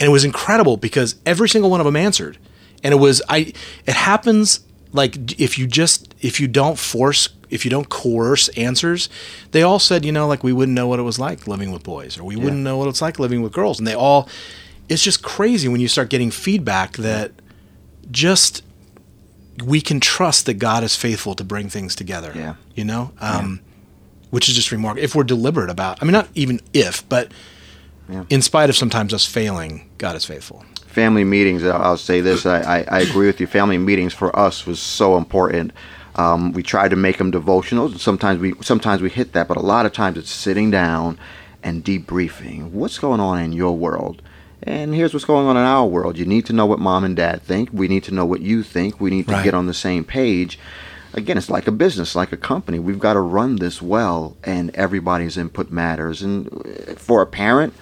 And 0.00 0.08
it 0.08 0.10
was 0.10 0.24
incredible 0.24 0.76
because 0.76 1.14
every 1.26 1.48
single 1.48 1.70
one 1.70 1.78
of 1.80 1.84
them 1.84 1.94
answered. 1.94 2.38
And 2.82 2.92
it 2.92 2.96
was 2.96 3.22
I 3.28 3.52
it 3.86 3.94
happens 3.94 4.60
like 4.92 5.38
if 5.38 5.58
you 5.58 5.66
just 5.66 6.14
if 6.20 6.40
you 6.40 6.48
don't 6.48 6.78
force 6.78 7.28
if 7.50 7.64
you 7.64 7.70
don't 7.70 7.88
coerce 7.88 8.48
answers, 8.50 9.08
they 9.50 9.62
all 9.62 9.78
said, 9.78 10.04
you 10.04 10.12
know, 10.12 10.26
like 10.26 10.42
we 10.42 10.52
wouldn't 10.52 10.74
know 10.74 10.88
what 10.88 10.98
it 10.98 11.02
was 11.02 11.18
like 11.18 11.46
living 11.46 11.70
with 11.70 11.82
boys 11.82 12.18
or 12.18 12.24
we 12.24 12.36
wouldn't 12.36 12.62
know 12.62 12.78
what 12.78 12.88
it's 12.88 13.02
like 13.02 13.18
living 13.18 13.42
with 13.42 13.52
girls. 13.52 13.78
And 13.78 13.86
they 13.86 13.94
all 13.94 14.28
it's 14.88 15.04
just 15.04 15.22
crazy 15.22 15.68
when 15.68 15.80
you 15.80 15.88
start 15.88 16.08
getting 16.10 16.30
feedback 16.30 16.96
that 16.96 17.32
just 18.10 18.64
we 19.64 19.80
can 19.80 20.00
trust 20.00 20.46
that 20.46 20.54
God 20.54 20.82
is 20.82 20.96
faithful 20.96 21.34
to 21.34 21.44
bring 21.44 21.68
things 21.68 21.94
together. 21.94 22.32
Yeah. 22.34 22.54
You 22.74 22.84
know? 22.84 23.12
Um, 23.20 23.60
Which 24.30 24.48
is 24.48 24.54
just 24.54 24.72
remarkable. 24.72 25.04
If 25.04 25.14
we're 25.14 25.24
deliberate 25.24 25.70
about, 25.70 26.00
I 26.00 26.04
mean, 26.04 26.12
not 26.12 26.28
even 26.34 26.60
if, 26.72 27.06
but 27.08 27.32
Yeah. 28.10 28.24
in 28.28 28.42
spite 28.42 28.70
of 28.70 28.76
sometimes 28.76 29.14
us 29.14 29.24
failing, 29.26 29.88
God 29.98 30.16
is 30.16 30.24
faithful. 30.24 30.64
family 30.86 31.24
meetings 31.24 31.64
I'll 31.64 31.96
say 31.96 32.20
this 32.20 32.44
I, 32.46 32.60
I, 32.60 32.84
I 32.88 33.00
agree 33.00 33.26
with 33.26 33.40
you. 33.40 33.46
Family 33.46 33.78
meetings 33.78 34.12
for 34.12 34.36
us 34.36 34.66
was 34.66 34.80
so 34.80 35.16
important. 35.16 35.72
Um, 36.16 36.52
we 36.52 36.62
tried 36.64 36.90
to 36.90 36.96
make 36.96 37.18
them 37.18 37.30
devotional. 37.30 37.88
Sometimes 37.98 38.40
we 38.40 38.54
sometimes 38.60 39.00
we 39.00 39.10
hit 39.10 39.32
that 39.34 39.46
but 39.48 39.56
a 39.56 39.60
lot 39.60 39.86
of 39.86 39.92
times 39.92 40.18
it's 40.18 40.30
sitting 40.30 40.70
down 40.70 41.18
and 41.62 41.84
debriefing. 41.84 42.70
What's 42.70 42.98
going 42.98 43.20
on 43.20 43.38
in 43.38 43.52
your 43.52 43.76
world? 43.76 44.22
And 44.62 44.94
here's 44.94 45.14
what's 45.14 45.24
going 45.24 45.46
on 45.46 45.56
in 45.56 45.62
our 45.62 45.86
world. 45.86 46.18
You 46.18 46.26
need 46.26 46.44
to 46.46 46.52
know 46.52 46.66
what 46.66 46.78
mom 46.80 47.04
and 47.04 47.16
dad 47.16 47.42
think. 47.42 47.70
We 47.72 47.86
need 47.88 48.04
to 48.04 48.12
know 48.14 48.26
what 48.26 48.40
you 48.40 48.62
think. 48.62 49.00
We 49.00 49.10
need 49.10 49.26
to 49.28 49.32
Right. 49.34 49.44
get 49.44 49.54
on 49.54 49.66
the 49.66 49.74
same 49.74 50.04
page. 50.04 50.58
Again 51.14 51.38
it's 51.38 51.48
like 51.50 51.66
a 51.68 51.72
business 51.72 52.14
like 52.16 52.32
a 52.32 52.36
company. 52.36 52.78
We've 52.80 52.98
got 52.98 53.14
to 53.14 53.20
run 53.20 53.56
this 53.56 53.80
well 53.80 54.36
and 54.44 54.70
everybody's 54.74 55.36
input 55.36 55.70
matters. 55.70 56.20
And 56.22 56.48
uh, 56.48 56.94
for 56.96 57.22
a 57.22 57.26
parent 57.26 57.72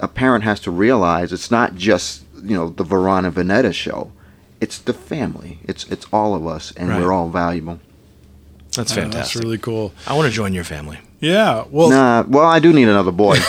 a 0.00 0.08
parent 0.08 0.44
has 0.44 0.60
to 0.60 0.70
realize 0.70 1.32
it's 1.32 1.50
not 1.50 1.74
just 1.74 2.22
you 2.42 2.56
know 2.56 2.68
the 2.70 2.84
Veron 2.84 3.26
and 3.26 3.34
Vanetta 3.34 3.74
show. 3.74 4.12
It's 4.60 4.78
the 4.78 4.92
family. 4.92 5.58
It's 5.64 5.84
it's 5.84 6.06
all 6.12 6.34
of 6.34 6.46
us, 6.46 6.72
and 6.76 6.88
Right. 6.88 7.00
we're 7.00 7.12
all 7.12 7.28
valuable. 7.28 7.80
That's 8.76 8.94
Yeah, 8.94 9.02
fantastic. 9.02 9.34
That's 9.34 9.44
really 9.44 9.58
cool. 9.58 9.92
I 10.06 10.14
want 10.14 10.28
to 10.28 10.32
join 10.34 10.52
your 10.54 10.64
family. 10.64 10.98
Yeah. 11.20 11.64
Well, 11.70 11.90
Nah, 11.90 12.24
well, 12.28 12.46
I 12.46 12.60
do 12.60 12.72
need 12.72 12.88
another 12.88 13.12
boy. 13.12 13.36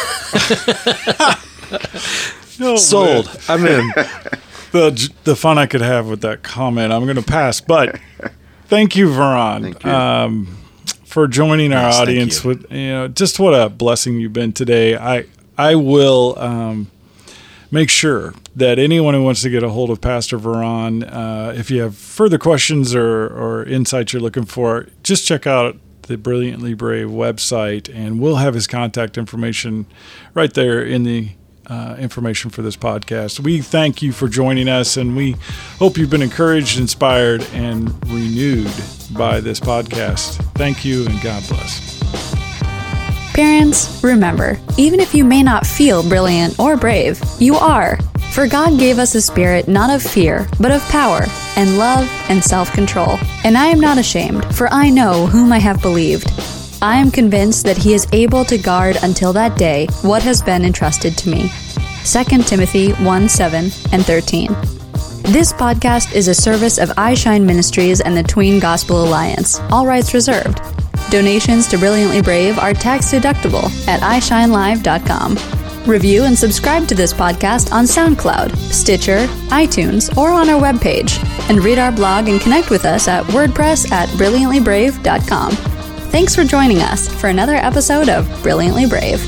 no, 2.60 2.76
Sold. 2.76 3.26
man. 3.28 3.38
I'm 3.50 3.66
in. 3.66 3.92
the 4.72 5.10
the 5.24 5.36
fun 5.36 5.58
I 5.58 5.66
could 5.66 5.82
have 5.82 6.08
with 6.08 6.22
that 6.22 6.44
comment, 6.44 6.92
I'm 6.94 7.04
going 7.04 7.16
to 7.18 7.22
pass. 7.22 7.62
But 7.62 8.00
thank 8.68 8.96
you, 8.96 9.08
Veron, 9.08 9.62
Thank 9.64 9.84
you. 9.84 9.92
Um, 9.92 10.58
for 11.06 11.28
joining 11.28 11.74
our 11.74 11.82
Yes, 11.84 11.96
thank 11.98 12.08
audience. 12.10 12.44
you. 12.44 12.48
With 12.50 12.72
you 12.72 12.88
know, 12.90 13.08
just 13.08 13.40
what 13.40 13.54
a 13.54 13.70
blessing 13.70 14.20
you've 14.20 14.34
been 14.34 14.54
today. 14.54 14.96
I 14.98 15.26
I 15.62 15.76
will 15.76 16.40
um, 16.40 16.90
make 17.70 17.92
sure 17.92 18.34
that 18.56 18.80
anyone 18.80 19.14
who 19.14 19.24
wants 19.24 19.44
to 19.44 19.50
get 19.52 19.62
a 19.62 19.70
hold 19.70 19.92
of 19.92 20.02
Pastor 20.02 20.40
Veron, 20.40 21.04
uh, 21.04 21.54
if 21.56 21.70
you 21.70 21.82
have 21.82 21.96
further 21.96 22.40
questions 22.40 22.96
or 22.96 23.28
or 23.28 23.64
insights 23.66 24.12
you're 24.12 24.24
looking 24.24 24.46
for, 24.46 24.88
just 25.04 25.28
check 25.28 25.46
out 25.46 25.78
the 26.04 26.18
Brilliantly 26.18 26.74
Brave 26.74 27.10
website, 27.10 27.94
and 27.94 28.20
we'll 28.20 28.38
have 28.38 28.56
his 28.56 28.66
contact 28.66 29.20
information 29.20 29.86
right 30.34 30.52
there 30.52 30.82
in 30.84 31.04
the 31.04 31.30
uh, 31.68 31.96
information 32.00 32.50
for 32.50 32.64
this 32.64 32.76
podcast. 32.76 33.40
We 33.40 33.62
thank 33.62 34.02
you 34.02 34.12
for 34.12 34.28
joining 34.28 34.68
us, 34.68 34.98
and 34.98 35.16
we 35.16 35.36
hope 35.78 35.96
you've 35.96 36.10
been 36.10 36.24
encouraged, 36.24 36.80
inspired, 36.80 37.44
and 37.54 37.94
renewed 38.12 38.74
by 39.16 39.42
this 39.42 39.60
podcast. 39.60 40.44
Thank 40.56 40.84
you, 40.84 41.06
and 41.06 41.22
God 41.22 41.44
bless. 41.48 42.41
Parents, 43.34 44.04
remember, 44.04 44.60
even 44.78 45.00
if 45.00 45.14
you 45.14 45.24
may 45.24 45.42
not 45.42 45.66
feel 45.66 46.08
brilliant 46.08 46.60
or 46.60 46.76
brave, 46.76 47.22
you 47.40 47.56
are. 47.56 47.98
For 48.34 48.46
God 48.46 48.78
gave 48.78 49.00
us 49.00 49.16
a 49.16 49.22
spirit 49.22 49.70
not 49.70 49.90
of 49.90 50.04
fear, 50.04 50.48
but 50.60 50.72
of 50.72 50.82
power, 50.90 51.24
and 51.56 51.78
love, 51.78 52.10
and 52.30 52.44
self 52.44 52.74
control. 52.74 53.18
And 53.46 53.58
I 53.58 53.68
am 53.68 53.80
not 53.80 53.98
ashamed, 53.98 54.54
for 54.54 54.68
I 54.72 54.90
know 54.90 55.28
whom 55.28 55.54
I 55.54 55.60
have 55.60 55.82
believed. 55.82 56.30
I 56.82 56.98
am 56.98 57.10
convinced 57.10 57.66
that 57.66 57.78
he 57.78 57.94
is 57.94 58.08
able 58.12 58.44
to 58.46 58.58
guard 58.58 58.98
until 59.02 59.32
that 59.34 59.58
day 59.58 59.88
what 60.02 60.24
has 60.24 60.42
been 60.42 60.66
entrusted 60.66 61.18
to 61.20 61.30
me. 61.30 61.50
2 62.04 62.44
Timothy 62.44 62.92
1 62.92 63.30
7 63.30 63.72
and 63.94 64.06
13. 64.06 64.48
This 65.32 65.54
podcast 65.54 66.14
is 66.14 66.28
a 66.28 66.34
service 66.34 66.78
of 66.78 66.90
iShine 66.90 67.46
Ministries 67.46 68.02
and 68.02 68.18
the 68.18 68.24
Tween 68.24 68.60
Gospel 68.60 69.06
Alliance, 69.06 69.60
all 69.72 69.86
rights 69.86 70.14
reserved. 70.14 70.60
Donations 71.12 71.68
to 71.68 71.78
Brilliantly 71.78 72.22
Brave 72.22 72.58
are 72.58 72.74
tax 72.74 73.12
deductible 73.12 73.66
at 73.88 74.00
iShineLive.com. 74.00 75.38
Review 75.86 76.24
and 76.24 76.38
subscribe 76.38 76.88
to 76.88 76.96
this 76.96 77.12
podcast 77.12 77.74
on 77.74 77.84
SoundCloud, 77.84 78.56
Stitcher, 78.56 79.26
iTunes, 79.50 80.16
or 80.16 80.30
on 80.30 80.50
our 80.50 80.62
webpage. 80.62 81.22
And 81.50 81.64
read 81.64 81.80
our 81.80 81.92
blog 81.92 82.30
and 82.30 82.40
connect 82.40 82.70
with 82.70 82.86
us 82.86 83.10
at 83.10 83.26
WordPress 83.26 83.92
at 83.92 84.08
BrilliantlyBrave.com. 84.10 85.52
Thanks 86.12 86.34
for 86.34 86.46
joining 86.46 86.80
us 86.80 87.14
for 87.20 87.28
another 87.28 87.56
episode 87.56 88.08
of 88.08 88.26
Brilliantly 88.42 88.86
Brave. 88.86 89.20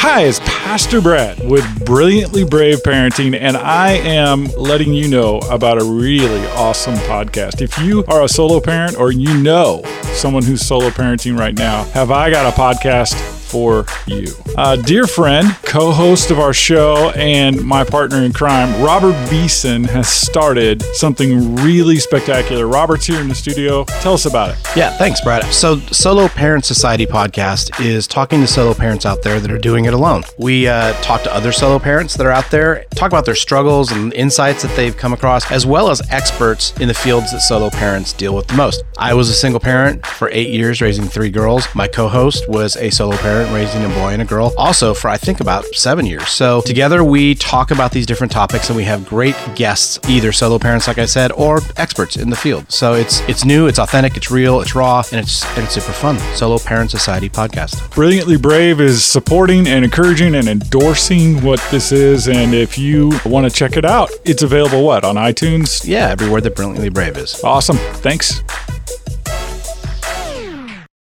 Hi, 0.00 0.22
it's 0.22 0.40
Pastor 0.68 1.00
Brad 1.00 1.48
with 1.48 1.64
Brilliantly 1.86 2.44
Brave 2.44 2.82
Parenting, 2.82 3.34
and 3.34 3.56
I 3.56 3.92
am 3.92 4.44
letting 4.48 4.92
you 4.92 5.08
know 5.08 5.38
about 5.50 5.80
a 5.80 5.84
really 5.84 6.46
awesome 6.48 6.94
podcast. 6.96 7.62
If 7.62 7.78
you 7.78 8.04
are 8.04 8.22
a 8.24 8.28
solo 8.28 8.60
parent 8.60 8.98
or 8.98 9.10
you 9.10 9.34
know 9.40 9.80
someone 10.12 10.42
who's 10.42 10.60
solo 10.60 10.90
parenting 10.90 11.38
right 11.38 11.56
now, 11.56 11.84
have 11.84 12.10
I 12.10 12.30
got 12.30 12.52
a 12.52 12.54
podcast? 12.54 13.37
For 13.48 13.86
you. 14.06 14.26
Uh, 14.56 14.76
dear 14.76 15.06
friend, 15.06 15.56
co 15.62 15.90
host 15.92 16.30
of 16.30 16.38
our 16.38 16.52
show, 16.52 17.10
and 17.16 17.64
my 17.64 17.82
partner 17.84 18.18
in 18.18 18.32
crime, 18.32 18.82
Robert 18.82 19.14
Beeson, 19.30 19.84
has 19.84 20.08
started 20.08 20.82
something 20.94 21.56
really 21.56 21.96
spectacular. 21.96 22.66
Robert's 22.66 23.06
here 23.06 23.20
in 23.20 23.28
the 23.28 23.34
studio. 23.34 23.84
Tell 24.02 24.12
us 24.12 24.26
about 24.26 24.50
it. 24.50 24.58
Yeah, 24.76 24.90
thanks, 24.98 25.20
Brad. 25.22 25.44
So, 25.52 25.78
Solo 25.92 26.28
Parent 26.28 26.64
Society 26.64 27.06
podcast 27.06 27.80
is 27.84 28.06
talking 28.06 28.40
to 28.40 28.46
solo 28.46 28.74
parents 28.74 29.06
out 29.06 29.22
there 29.22 29.40
that 29.40 29.50
are 29.50 29.58
doing 29.58 29.86
it 29.86 29.94
alone. 29.94 30.24
We 30.38 30.68
uh, 30.68 30.92
talk 31.00 31.22
to 31.22 31.34
other 31.34 31.52
solo 31.52 31.78
parents 31.78 32.14
that 32.16 32.26
are 32.26 32.32
out 32.32 32.50
there, 32.50 32.84
talk 32.96 33.10
about 33.12 33.24
their 33.24 33.34
struggles 33.34 33.92
and 33.92 34.12
insights 34.12 34.62
that 34.62 34.74
they've 34.76 34.96
come 34.96 35.12
across, 35.12 35.50
as 35.50 35.64
well 35.64 35.88
as 35.90 36.02
experts 36.10 36.76
in 36.80 36.88
the 36.88 36.94
fields 36.94 37.32
that 37.32 37.40
solo 37.40 37.70
parents 37.70 38.12
deal 38.12 38.34
with 38.34 38.46
the 38.48 38.54
most. 38.54 38.82
I 38.98 39.14
was 39.14 39.30
a 39.30 39.34
single 39.34 39.60
parent 39.60 40.04
for 40.04 40.28
eight 40.32 40.50
years, 40.50 40.80
raising 40.80 41.04
three 41.06 41.30
girls. 41.30 41.66
My 41.74 41.86
co 41.86 42.08
host 42.08 42.48
was 42.48 42.76
a 42.76 42.90
solo 42.90 43.16
parent 43.16 43.37
parent 43.38 43.54
raising 43.54 43.84
a 43.84 43.88
boy 43.90 44.08
and 44.08 44.20
a 44.20 44.24
girl, 44.24 44.52
also 44.58 44.92
for 44.92 45.08
I 45.08 45.16
think 45.16 45.38
about 45.38 45.64
seven 45.66 46.04
years. 46.04 46.28
So 46.28 46.60
together 46.62 47.04
we 47.04 47.36
talk 47.36 47.70
about 47.70 47.92
these 47.92 48.04
different 48.04 48.32
topics 48.32 48.68
and 48.68 48.76
we 48.76 48.82
have 48.82 49.06
great 49.06 49.36
guests, 49.54 50.00
either 50.08 50.32
solo 50.32 50.58
parents, 50.58 50.88
like 50.88 50.98
I 50.98 51.04
said, 51.04 51.30
or 51.30 51.60
experts 51.76 52.16
in 52.16 52.30
the 52.30 52.36
field. 52.36 52.68
So 52.72 52.94
it's 52.94 53.20
it's 53.28 53.44
new, 53.44 53.68
it's 53.68 53.78
authentic, 53.78 54.16
it's 54.16 54.28
real, 54.28 54.60
it's 54.60 54.74
raw, 54.74 55.04
and 55.12 55.20
it's 55.20 55.44
and 55.56 55.64
it's 55.64 55.74
super 55.74 55.92
fun. 55.92 56.18
Solo 56.34 56.58
Parent 56.58 56.90
Society 56.90 57.28
podcast. 57.28 57.94
Brilliantly 57.94 58.38
Brave 58.38 58.80
is 58.80 59.04
supporting 59.04 59.68
and 59.68 59.84
encouraging 59.84 60.34
and 60.34 60.48
endorsing 60.48 61.40
what 61.44 61.64
this 61.70 61.92
is. 61.92 62.26
And 62.26 62.54
if 62.54 62.76
you 62.76 63.12
want 63.24 63.48
to 63.48 63.56
check 63.56 63.76
it 63.76 63.84
out, 63.84 64.10
it's 64.24 64.42
available 64.42 64.82
what 64.84 65.04
on 65.04 65.14
iTunes? 65.14 65.86
Yeah, 65.86 66.08
everywhere 66.08 66.40
that 66.40 66.56
Brilliantly 66.56 66.88
Brave 66.88 67.16
is. 67.16 67.40
Awesome. 67.44 67.76
Thanks. 68.02 68.42